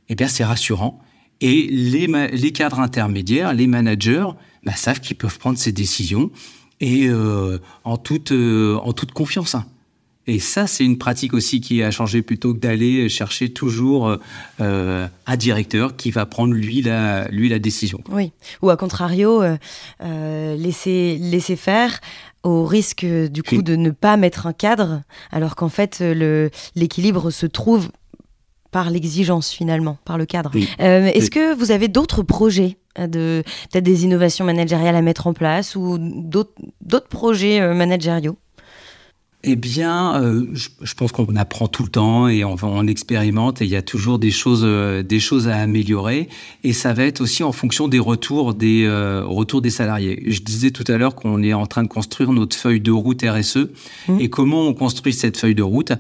eh 0.09 0.15
bien 0.15 0.29
c'est 0.29 0.45
rassurant. 0.45 1.01
Et 1.41 1.69
les, 1.71 2.07
les 2.07 2.53
cadres 2.53 2.81
intermédiaires, 2.81 3.55
les 3.55 3.67
managers, 3.67 4.27
bah, 4.65 4.75
savent 4.75 5.01
qu'ils 5.01 5.17
peuvent 5.17 5.39
prendre 5.39 5.59
ces 5.59 5.73
décisions 5.73 6.31
et 6.81 7.09
euh, 7.09 7.59
en 7.85 7.97
toute 7.97 8.33
euh, 8.33 8.79
en 8.83 8.93
toute 8.93 9.13
confiance. 9.13 9.55
Hein. 9.55 9.67
Et 10.27 10.39
ça, 10.39 10.67
c'est 10.67 10.85
une 10.85 10.99
pratique 10.99 11.35
aussi 11.35 11.61
qui 11.61 11.83
a 11.83 11.91
changé 11.91 12.23
plutôt 12.23 12.55
que 12.55 12.61
d'aller 12.61 13.09
chercher 13.09 13.49
toujours 13.49 14.17
euh, 14.61 15.09
un 15.27 15.37
directeur 15.37 15.97
qui 15.97 16.11
va 16.11 16.25
prendre 16.27 16.53
lui 16.53 16.83
la, 16.83 17.27
lui 17.29 17.49
la 17.49 17.59
décision. 17.59 18.01
Oui, 18.11 18.31
ou 18.63 18.71
à 18.71 18.77
contrario, 18.77 19.43
euh, 19.43 20.57
laisser, 20.57 21.19
laisser 21.19 21.57
faire 21.57 21.99
au 22.45 22.65
risque 22.65 23.05
du 23.05 23.43
coup 23.43 23.63
de 23.63 23.75
ne 23.77 23.91
pas 23.91 24.17
mettre 24.17 24.47
un 24.47 24.53
cadre, 24.53 25.03
alors 25.33 25.57
qu'en 25.57 25.69
fait 25.69 26.01
l'équilibre 26.77 27.31
se 27.31 27.47
trouve 27.47 27.91
par 28.71 28.91
l'exigence 28.91 29.51
finalement, 29.51 29.99
par 30.05 30.17
le 30.17 30.27
cadre. 30.27 30.53
Est-ce 30.79 31.31
que 31.31 31.55
vous 31.55 31.71
avez 31.73 31.89
d'autres 31.89 32.23
projets 32.23 32.77
de 32.99 33.43
peut-être 33.71 33.85
des 33.85 34.05
innovations 34.05 34.45
managériales 34.45 34.97
à 34.97 35.03
mettre 35.03 35.27
en 35.27 35.33
place 35.33 35.77
ou 35.77 35.99
d'autres 36.01 37.09
projets 37.09 37.61
euh, 37.61 37.75
managériaux 37.75 38.37
eh 39.43 39.57
bien, 39.57 40.21
euh, 40.21 40.49
je, 40.53 40.95
pense 40.95 41.13
qu'on 41.13 41.35
apprend 41.35 41.67
tout 41.67 41.83
le 41.83 41.89
temps 41.89 42.29
et 42.29 42.45
on, 42.45 42.57
on 42.63 42.87
expérimente 42.87 43.63
et 43.63 43.65
il 43.65 43.71
y 43.71 43.77
a 43.77 43.81
toujours 43.81 44.19
des 44.19 44.31
choses, 44.31 44.65
euh, 44.65 45.03
des 45.03 45.19
choses 45.19 45.49
à 45.49 45.57
améliorer. 45.57 46.29
Et 46.63 46.75
ça 46.75 46.93
va 46.93 47.05
être 47.05 47.23
aussi 47.23 47.43
en 47.43 47.53
fonction 47.53 47.89
des 47.89 47.99
retours 47.99 48.53
des, 48.53 48.87
retours 49.25 49.63
des 49.63 49.71
salariés. 49.71 50.23
Je 50.27 50.43
disais 50.43 50.73
tout 50.73 50.85
à 50.89 50.99
l'heure 50.99 51.15
qu'on 51.15 51.43
est 51.43 51.55
en 51.55 51.65
train 51.65 51.83
de 51.83 51.89
construire 51.89 52.33
notre 52.33 52.55
feuille 52.55 52.83
de 52.83 52.93
route 52.93 53.23
RSE. 53.23 53.71
Mmh. 54.09 54.21
Et 54.21 54.29
comment 54.29 54.67
on 54.67 54.75
construit 54.75 55.15
cette 55.15 55.39
feuille 55.39 55.55
de 55.55 55.63
route? 55.63 55.95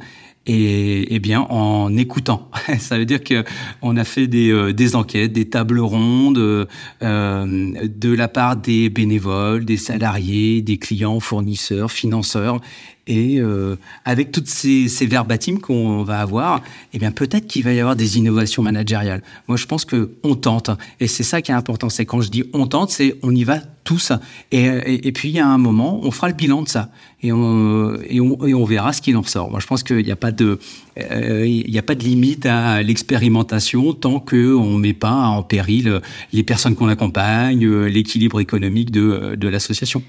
Et, 0.46 1.18
bien 1.18 1.40
en 1.42 1.96
écoutant. 1.96 2.50
Ça 2.78 2.98
veut 2.98 3.04
dire 3.04 3.22
que 3.22 3.44
on 3.82 3.96
a 3.96 4.04
fait 4.04 4.26
des, 4.26 4.50
euh, 4.50 4.72
des 4.72 4.96
enquêtes, 4.96 5.32
des 5.32 5.48
tables 5.48 5.80
rondes 5.80 6.38
euh, 6.38 6.66
de 7.02 8.14
la 8.14 8.28
part 8.28 8.56
des 8.56 8.88
bénévoles, 8.88 9.64
des 9.64 9.76
salariés, 9.76 10.62
des 10.62 10.78
clients, 10.78 11.20
fournisseurs, 11.20 11.90
financeurs, 11.90 12.60
et 13.10 13.40
euh, 13.40 13.74
avec 14.04 14.30
toutes 14.30 14.46
ces, 14.46 14.86
ces 14.86 15.04
verbatims 15.04 15.58
qu'on 15.58 16.04
va 16.04 16.20
avoir, 16.20 16.62
eh 16.94 16.98
bien 17.00 17.10
peut-être 17.10 17.48
qu'il 17.48 17.64
va 17.64 17.72
y 17.72 17.80
avoir 17.80 17.96
des 17.96 18.18
innovations 18.18 18.62
managériales. 18.62 19.20
Moi, 19.48 19.56
je 19.56 19.66
pense 19.66 19.84
que 19.84 20.12
on 20.22 20.36
tente, 20.36 20.70
et 21.00 21.08
c'est 21.08 21.24
ça 21.24 21.42
qui 21.42 21.50
est 21.50 21.54
important. 21.54 21.88
C'est 21.88 22.06
quand 22.06 22.20
je 22.20 22.30
dis 22.30 22.44
on 22.52 22.68
tente, 22.68 22.90
c'est 22.90 23.16
on 23.24 23.34
y 23.34 23.42
va 23.42 23.58
tous. 23.82 24.12
Et, 24.52 25.10
puis 25.12 25.30
il 25.30 25.34
y 25.34 25.40
a 25.40 25.48
un 25.48 25.58
moment, 25.58 25.98
on 26.04 26.12
fera 26.12 26.28
le 26.28 26.34
bilan 26.34 26.62
de 26.62 26.68
ça, 26.68 26.90
et 27.20 27.32
on, 27.32 28.64
verra 28.64 28.92
ce 28.92 29.02
qu'il 29.02 29.16
en 29.16 29.24
sort. 29.24 29.50
Moi, 29.50 29.58
je 29.58 29.66
pense 29.66 29.82
qu'il 29.82 30.04
n'y 30.04 30.12
a 30.12 30.16
pas 30.16 30.30
de 30.30 30.60
euh, 31.00 31.62
a 31.76 31.82
pas 31.82 31.96
de 31.96 32.04
limite 32.04 32.46
à 32.46 32.80
l'expérimentation 32.84 33.92
tant 33.92 34.20
qu'on 34.20 34.74
ne 34.74 34.78
met 34.78 34.92
pas 34.92 35.10
en 35.10 35.42
péril 35.42 36.00
les 36.32 36.44
personnes 36.44 36.76
qu'on 36.76 36.88
accompagne, 36.88 37.66
l'équilibre 37.86 38.38
économique 38.38 38.92
de 38.92 39.48
l'association. 39.48 40.00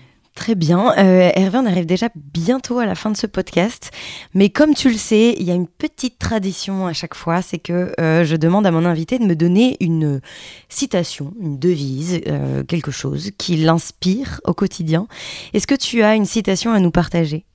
Très 0.41 0.56
bien. 0.56 0.91
Euh, 0.97 1.30
Hervé, 1.36 1.60
on 1.60 1.67
arrive 1.67 1.86
déjà 1.86 2.10
bientôt 2.34 2.80
à 2.80 2.88
la 2.88 2.95
fin 2.95 3.12
de 3.12 3.15
ce 3.15 3.27
podcast. 3.27 3.91
Mais 4.34 4.49
comme 4.49 4.73
tu 4.73 4.89
le 4.89 4.97
sais, 4.97 5.36
il 5.38 5.45
y 5.45 5.51
a 5.51 5.54
une 5.54 5.67
petite 5.67 6.17
tradition 6.17 6.88
à 6.88 6.93
chaque 6.93 7.13
fois, 7.13 7.43
c'est 7.43 7.60
que 7.60 7.93
euh, 7.99 8.25
je 8.25 8.36
demande 8.36 8.65
à 8.65 8.71
mon 8.71 8.84
invité 8.84 9.19
de 9.19 9.23
me 9.23 9.36
donner 9.36 9.77
une 9.82 10.19
citation, 10.67 11.36
une 11.39 11.60
devise, 11.60 12.21
euh, 12.25 12.63
quelque 12.63 12.89
chose 12.89 13.30
qui 13.38 13.56
l'inspire 13.56 14.41
au 14.43 14.56
quotidien. 14.56 15.08
Est-ce 15.54 15.67
que 15.67 15.75
tu 15.75 16.01
as 16.01 16.15
une 16.15 16.25
citation 16.25 16.71
à 16.71 16.80
nous 16.80 16.89
partager? 16.89 17.45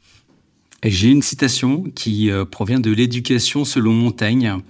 J'ai 0.84 1.08
une 1.08 1.22
citation 1.22 1.82
qui 1.92 2.30
provient 2.52 2.78
de 2.78 2.92
l'éducation 2.92 3.64
selon 3.64 3.94
Montaigne. 3.94 4.60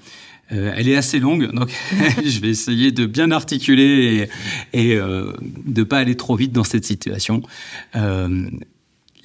Euh, 0.52 0.72
elle 0.76 0.88
est 0.88 0.96
assez 0.96 1.18
longue, 1.18 1.52
donc 1.52 1.70
je 2.24 2.40
vais 2.40 2.50
essayer 2.50 2.92
de 2.92 3.06
bien 3.06 3.30
articuler 3.32 4.28
et, 4.72 4.80
et 4.80 4.96
euh, 4.96 5.32
de 5.42 5.82
pas 5.82 5.98
aller 5.98 6.16
trop 6.16 6.37
vite 6.37 6.52
dans 6.52 6.64
cette 6.64 6.85
situation. 6.85 7.42
Euh, 7.96 8.48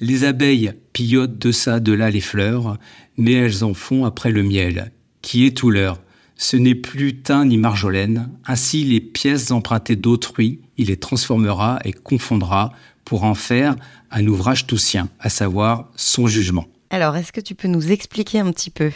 les 0.00 0.24
abeilles 0.24 0.72
pillotent 0.92 1.38
de 1.38 1.52
ça, 1.52 1.78
de 1.78 1.92
là 1.92 2.10
les 2.10 2.20
fleurs, 2.20 2.76
mais 3.16 3.32
elles 3.32 3.62
en 3.62 3.72
font 3.72 4.04
après 4.04 4.32
le 4.32 4.42
miel, 4.42 4.90
qui 5.22 5.46
est 5.46 5.56
tout 5.56 5.70
leur. 5.70 6.00
Ce 6.36 6.56
n'est 6.56 6.74
plus 6.74 7.22
thym 7.22 7.46
ni 7.46 7.56
marjolaine. 7.56 8.28
Ainsi, 8.46 8.82
les 8.82 9.00
pièces 9.00 9.52
empruntées 9.52 9.94
d'autrui, 9.94 10.60
il 10.76 10.88
les 10.88 10.96
transformera 10.96 11.78
et 11.84 11.92
confondra 11.92 12.72
pour 13.04 13.22
en 13.22 13.34
faire 13.34 13.76
un 14.10 14.26
ouvrage 14.26 14.66
tout 14.66 14.78
sien, 14.78 15.08
à 15.20 15.28
savoir 15.28 15.88
son 15.94 16.26
jugement. 16.26 16.66
Alors, 16.90 17.16
est-ce 17.16 17.32
que 17.32 17.40
tu 17.40 17.54
peux 17.54 17.68
nous 17.68 17.92
expliquer 17.92 18.40
un 18.40 18.50
petit 18.50 18.70
peu? 18.70 18.90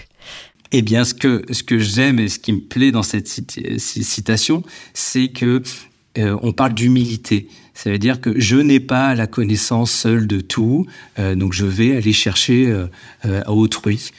Eh 0.73 0.83
bien, 0.83 1.05
ce 1.05 1.15
que, 1.15 1.45
ce 1.51 1.63
que 1.63 1.79
j'aime 1.79 2.19
et 2.19 2.29
ce 2.29 2.39
qui 2.39 2.53
me 2.53 2.61
plaît 2.61 2.91
dans 2.91 3.03
cette 3.03 3.29
citation, 3.29 4.63
c'est 4.95 5.29
que 5.29 5.63
euh, 6.19 6.37
on 6.43 6.53
parle 6.53 6.75
d'humilité. 6.75 7.49
Ça 7.75 7.91
veut 7.91 7.99
dire 7.99 8.21
que 8.21 8.41
je 8.41 8.57
n'ai 8.57 8.81
pas 8.81 9.15
la 9.15 9.27
connaissance 9.27 9.91
seule 9.91 10.27
de 10.27 10.41
tout, 10.41 10.87
euh, 11.19 11.35
donc 11.35 11.53
je 11.53 11.67
vais 11.67 11.95
aller 11.95 12.15
chercher 12.15 12.67
euh, 12.67 13.43
à 13.45 13.53
autrui 13.53 14.13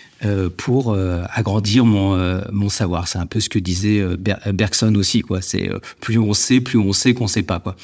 pour 0.57 0.97
agrandir 1.31 1.85
mon, 1.85 2.41
mon 2.51 2.69
savoir. 2.69 3.07
C'est 3.07 3.19
un 3.19 3.27
peu 3.27 3.39
ce 3.39 3.49
que 3.49 3.59
disait 3.59 4.03
Bergson 4.51 4.95
aussi, 4.95 5.21
quoi. 5.21 5.43
C'est 5.43 5.69
plus 6.01 6.17
on 6.17 6.33
sait, 6.33 6.59
plus 6.59 6.79
on 6.79 6.91
sait 6.91 7.13
qu'on 7.13 7.27
sait 7.27 7.43
pas, 7.43 7.59
quoi. 7.59 7.75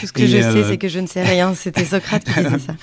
Tout 0.00 0.06
ce 0.06 0.12
que 0.12 0.26
je 0.26 0.36
sais, 0.36 0.44
euh, 0.44 0.68
c'est 0.68 0.78
que 0.78 0.88
je 0.88 0.98
ne 0.98 1.06
sais 1.06 1.22
rien. 1.22 1.54
C'était 1.54 1.84
Socrate 1.84 2.24
qui 2.24 2.34
disait 2.34 2.58
ça. 2.58 2.76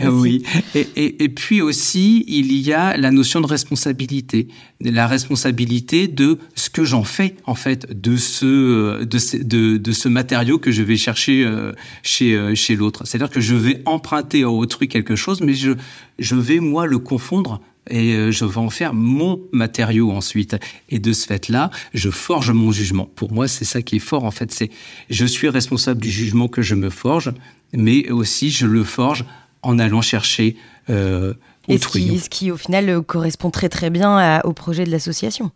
oui. 0.10 0.42
Et, 0.74 1.24
et, 1.24 1.28
puis 1.28 1.62
aussi, 1.62 2.24
il 2.26 2.52
y 2.52 2.72
a 2.72 2.96
la 2.96 3.10
notion 3.10 3.40
de 3.40 3.46
responsabilité. 3.46 4.48
La 4.80 5.06
responsabilité 5.06 6.08
de 6.08 6.38
ce 6.54 6.68
que 6.68 6.84
j'en 6.84 7.04
fais, 7.04 7.36
en 7.46 7.54
fait, 7.54 8.00
de 8.00 8.16
ce, 8.16 9.04
de 9.04 9.18
ce, 9.18 9.36
de, 9.36 9.76
de 9.76 9.92
ce 9.92 10.08
matériau 10.08 10.58
que 10.58 10.70
je 10.70 10.82
vais 10.82 10.96
chercher 10.96 11.44
euh, 11.44 11.72
chez, 12.02 12.34
euh, 12.34 12.54
chez 12.54 12.76
l'autre. 12.76 13.06
C'est-à-dire 13.06 13.30
que 13.30 13.40
je 13.40 13.54
vais 13.54 13.80
emprunter 13.84 14.42
à 14.42 14.50
autrui 14.50 14.88
quelque 14.88 15.16
chose, 15.16 15.40
mais 15.40 15.54
je, 15.54 15.72
je 16.18 16.34
vais, 16.34 16.58
moi, 16.58 16.86
le 16.86 16.98
confondre 16.98 17.60
et 17.90 18.14
euh, 18.14 18.30
je 18.30 18.44
vais 18.44 18.58
en 18.58 18.70
faire 18.70 18.94
mon 18.94 19.40
matériau 19.52 20.10
ensuite. 20.12 20.56
Et 20.88 20.98
de 20.98 21.12
ce 21.12 21.26
fait-là, 21.26 21.70
je 21.94 22.10
forge 22.10 22.50
mon 22.50 22.70
jugement. 22.70 23.06
Pour 23.14 23.32
moi, 23.32 23.48
c'est 23.48 23.64
ça 23.64 23.82
qui 23.82 23.96
est 23.96 24.00
fort 24.00 24.24
en 24.24 24.30
fait. 24.30 24.52
C'est 24.52 24.70
je 25.10 25.26
suis 25.26 25.48
responsable 25.48 26.00
du 26.00 26.10
jugement 26.10 26.48
que 26.48 26.62
je 26.62 26.74
me 26.74 26.90
forge, 26.90 27.32
mais 27.72 28.10
aussi 28.10 28.50
je 28.50 28.66
le 28.66 28.84
forge 28.84 29.24
en 29.62 29.78
allant 29.78 30.02
chercher 30.02 30.56
euh, 30.90 31.34
autrui. 31.68 32.14
Et 32.14 32.18
ce 32.18 32.28
qui, 32.28 32.50
au 32.50 32.56
final 32.56 32.88
euh, 32.88 33.02
correspond 33.02 33.50
très 33.50 33.68
très 33.68 33.90
bien 33.90 34.40
au 34.42 34.52
projet 34.52 34.84
de 34.84 34.90
l'association. 34.90 35.50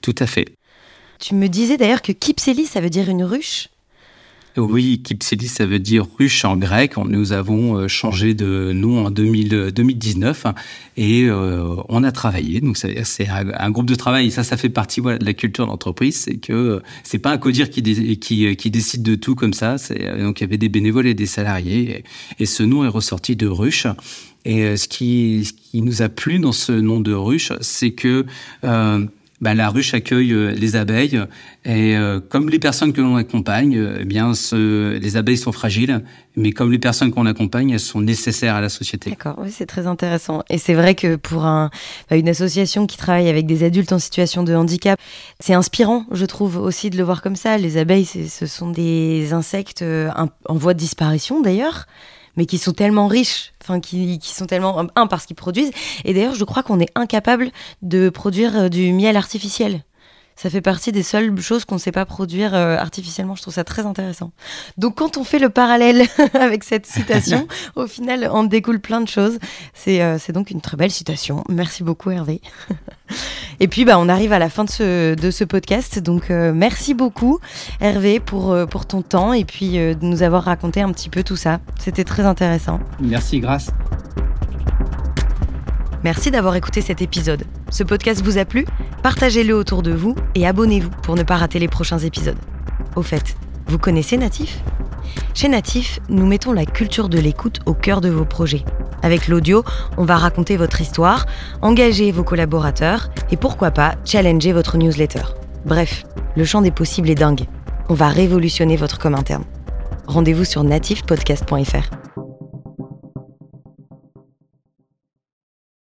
Tout 0.00 0.14
à 0.18 0.26
fait. 0.26 0.46
Tu 1.18 1.34
me 1.34 1.48
disais 1.48 1.76
d'ailleurs 1.76 2.02
que 2.02 2.12
Kipseli, 2.12 2.66
ça 2.66 2.80
veut 2.80 2.90
dire 2.90 3.08
une 3.08 3.24
ruche. 3.24 3.68
Oui, 4.56 5.02
Kypsélis, 5.02 5.48
ça 5.48 5.66
veut 5.66 5.78
dire 5.78 6.06
ruche 6.18 6.44
en 6.46 6.56
grec. 6.56 6.96
Nous 6.96 7.32
avons 7.32 7.76
euh, 7.76 7.88
changé 7.88 8.32
de 8.32 8.72
nom 8.72 9.04
en 9.04 9.10
2019 9.10 10.46
et 10.96 11.24
euh, 11.24 11.76
on 11.88 12.02
a 12.02 12.10
travaillé. 12.10 12.60
Donc 12.62 12.78
c'est 12.78 13.28
un 13.28 13.70
groupe 13.70 13.86
de 13.86 13.94
travail. 13.94 14.30
Ça, 14.30 14.44
ça 14.44 14.56
fait 14.56 14.70
partie 14.70 15.02
de 15.02 15.18
la 15.20 15.34
culture 15.34 15.66
d'entreprise. 15.66 16.16
C'est 16.16 16.36
que 16.36 16.52
euh, 16.52 16.80
c'est 17.04 17.18
pas 17.18 17.32
un 17.32 17.38
codir 17.38 17.68
qui, 17.68 17.82
qui, 18.18 18.70
décide 18.70 19.02
de 19.02 19.14
tout 19.14 19.34
comme 19.34 19.52
ça. 19.52 19.76
Donc 20.18 20.40
il 20.40 20.44
y 20.44 20.46
avait 20.46 20.58
des 20.58 20.70
bénévoles 20.70 21.06
et 21.06 21.14
des 21.14 21.26
salariés. 21.26 22.04
Et, 22.38 22.46
ce 22.46 22.62
nom 22.62 22.84
est 22.84 22.88
ressorti 22.88 23.36
de 23.36 23.48
ruche. 23.48 23.86
Et 24.46 24.76
ce 24.76 24.88
qui 24.88 25.52
nous 25.74 26.02
a 26.02 26.08
plu 26.08 26.38
dans 26.38 26.52
ce 26.52 26.72
nom 26.72 27.00
de 27.00 27.12
ruche, 27.12 27.52
c'est 27.60 27.90
que 27.90 28.24
ben, 29.40 29.54
la 29.54 29.68
ruche 29.68 29.92
accueille 29.92 30.32
euh, 30.32 30.50
les 30.52 30.76
abeilles 30.76 31.20
et 31.64 31.96
euh, 31.96 32.20
comme 32.20 32.48
les 32.48 32.58
personnes 32.58 32.92
que 32.92 33.00
l'on 33.00 33.16
accompagne, 33.16 33.76
euh, 33.76 33.98
eh 34.00 34.04
bien 34.04 34.32
les 34.52 35.16
abeilles 35.16 35.36
sont 35.36 35.52
fragiles, 35.52 36.02
mais 36.36 36.52
comme 36.52 36.72
les 36.72 36.78
personnes 36.78 37.10
qu'on 37.12 37.26
accompagne, 37.26 37.70
elles 37.70 37.80
sont 37.80 38.00
nécessaires 38.00 38.54
à 38.54 38.60
la 38.60 38.68
société. 38.68 39.10
D'accord, 39.10 39.36
oui, 39.38 39.50
c'est 39.50 39.66
très 39.66 39.86
intéressant. 39.86 40.42
Et 40.48 40.58
c'est 40.58 40.74
vrai 40.74 40.94
que 40.94 41.16
pour 41.16 41.42
bah, 41.42 41.70
une 42.12 42.28
association 42.28 42.86
qui 42.86 42.96
travaille 42.96 43.28
avec 43.28 43.46
des 43.46 43.62
adultes 43.62 43.92
en 43.92 43.98
situation 43.98 44.42
de 44.42 44.54
handicap, 44.54 44.98
c'est 45.40 45.54
inspirant, 45.54 46.06
je 46.12 46.24
trouve 46.24 46.56
aussi 46.56 46.90
de 46.90 46.96
le 46.96 47.02
voir 47.04 47.20
comme 47.22 47.36
ça. 47.36 47.58
Les 47.58 47.76
abeilles, 47.76 48.06
ce 48.06 48.46
sont 48.46 48.70
des 48.70 49.32
insectes 49.32 49.84
en 49.84 50.54
voie 50.54 50.74
de 50.74 50.78
disparition 50.78 51.40
d'ailleurs 51.40 51.86
mais 52.36 52.46
qui 52.46 52.58
sont 52.58 52.72
tellement 52.72 53.06
riches, 53.06 53.52
enfin 53.62 53.80
qui, 53.80 54.18
qui 54.18 54.34
sont 54.34 54.46
tellement 54.46 54.86
un 54.94 55.06
parce 55.06 55.26
qu'ils 55.26 55.36
produisent. 55.36 55.72
Et 56.04 56.14
d'ailleurs, 56.14 56.34
je 56.34 56.44
crois 56.44 56.62
qu'on 56.62 56.80
est 56.80 56.90
incapable 56.94 57.50
de 57.82 58.08
produire 58.08 58.56
euh, 58.56 58.68
du 58.68 58.92
miel 58.92 59.16
artificiel. 59.16 59.82
Ça 60.36 60.50
fait 60.50 60.60
partie 60.60 60.92
des 60.92 61.02
seules 61.02 61.40
choses 61.40 61.64
qu'on 61.64 61.76
ne 61.76 61.80
sait 61.80 61.92
pas 61.92 62.04
produire 62.04 62.54
euh, 62.54 62.76
artificiellement. 62.76 63.34
Je 63.34 63.42
trouve 63.42 63.54
ça 63.54 63.64
très 63.64 63.86
intéressant. 63.86 64.32
Donc, 64.76 64.96
quand 64.96 65.16
on 65.16 65.24
fait 65.24 65.38
le 65.38 65.48
parallèle 65.48 66.06
avec 66.34 66.62
cette 66.62 66.84
citation, 66.84 67.48
au 67.76 67.86
final, 67.86 68.28
on 68.30 68.44
découle 68.44 68.78
plein 68.78 69.00
de 69.00 69.08
choses. 69.08 69.38
C'est 69.72 70.02
euh, 70.02 70.18
donc 70.34 70.50
une 70.50 70.60
très 70.60 70.76
belle 70.76 70.90
citation. 70.90 71.42
Merci 71.48 71.82
beaucoup, 71.82 72.10
Hervé. 72.10 72.42
Et 73.60 73.68
puis, 73.68 73.86
bah, 73.86 73.98
on 73.98 74.10
arrive 74.10 74.34
à 74.34 74.38
la 74.38 74.50
fin 74.50 74.64
de 74.64 74.70
ce, 74.70 75.14
de 75.14 75.30
ce 75.30 75.44
podcast. 75.44 75.98
Donc, 76.00 76.30
euh, 76.30 76.52
merci 76.54 76.92
beaucoup, 76.92 77.38
Hervé, 77.80 78.20
pour, 78.20 78.54
pour 78.68 78.84
ton 78.84 79.00
temps 79.00 79.32
et 79.32 79.46
puis 79.46 79.72
de 79.78 79.96
nous 80.02 80.22
avoir 80.22 80.44
raconté 80.44 80.82
un 80.82 80.92
petit 80.92 81.08
peu 81.08 81.22
tout 81.22 81.36
ça. 81.36 81.60
C'était 81.78 82.04
très 82.04 82.24
intéressant. 82.24 82.78
Merci, 83.00 83.40
grâce. 83.40 83.70
Merci 86.06 86.30
d'avoir 86.30 86.54
écouté 86.54 86.82
cet 86.82 87.02
épisode. 87.02 87.42
Ce 87.68 87.82
podcast 87.82 88.22
vous 88.22 88.38
a 88.38 88.44
plu? 88.44 88.64
Partagez-le 89.02 89.52
autour 89.56 89.82
de 89.82 89.90
vous 89.90 90.14
et 90.36 90.46
abonnez-vous 90.46 90.90
pour 91.02 91.16
ne 91.16 91.24
pas 91.24 91.34
rater 91.34 91.58
les 91.58 91.66
prochains 91.66 91.98
épisodes. 91.98 92.38
Au 92.94 93.02
fait, 93.02 93.36
vous 93.66 93.76
connaissez 93.76 94.16
Natif? 94.16 94.60
Chez 95.34 95.48
Natif, 95.48 95.98
nous 96.08 96.24
mettons 96.24 96.52
la 96.52 96.64
culture 96.64 97.08
de 97.08 97.18
l'écoute 97.18 97.58
au 97.66 97.74
cœur 97.74 98.00
de 98.00 98.08
vos 98.08 98.24
projets. 98.24 98.64
Avec 99.02 99.26
l'audio, 99.26 99.64
on 99.96 100.04
va 100.04 100.16
raconter 100.16 100.56
votre 100.56 100.80
histoire, 100.80 101.26
engager 101.60 102.12
vos 102.12 102.22
collaborateurs 102.22 103.10
et 103.32 103.36
pourquoi 103.36 103.72
pas 103.72 103.96
challenger 104.04 104.52
votre 104.52 104.76
newsletter. 104.76 105.24
Bref, 105.64 106.04
le 106.36 106.44
champ 106.44 106.62
des 106.62 106.70
possibles 106.70 107.10
est 107.10 107.16
dingue. 107.16 107.46
On 107.88 107.94
va 107.94 108.06
révolutionner 108.06 108.76
votre 108.76 109.00
com 109.00 109.16
interne. 109.16 109.44
Rendez-vous 110.06 110.44
sur 110.44 110.62
natifpodcast.fr. 110.62 112.05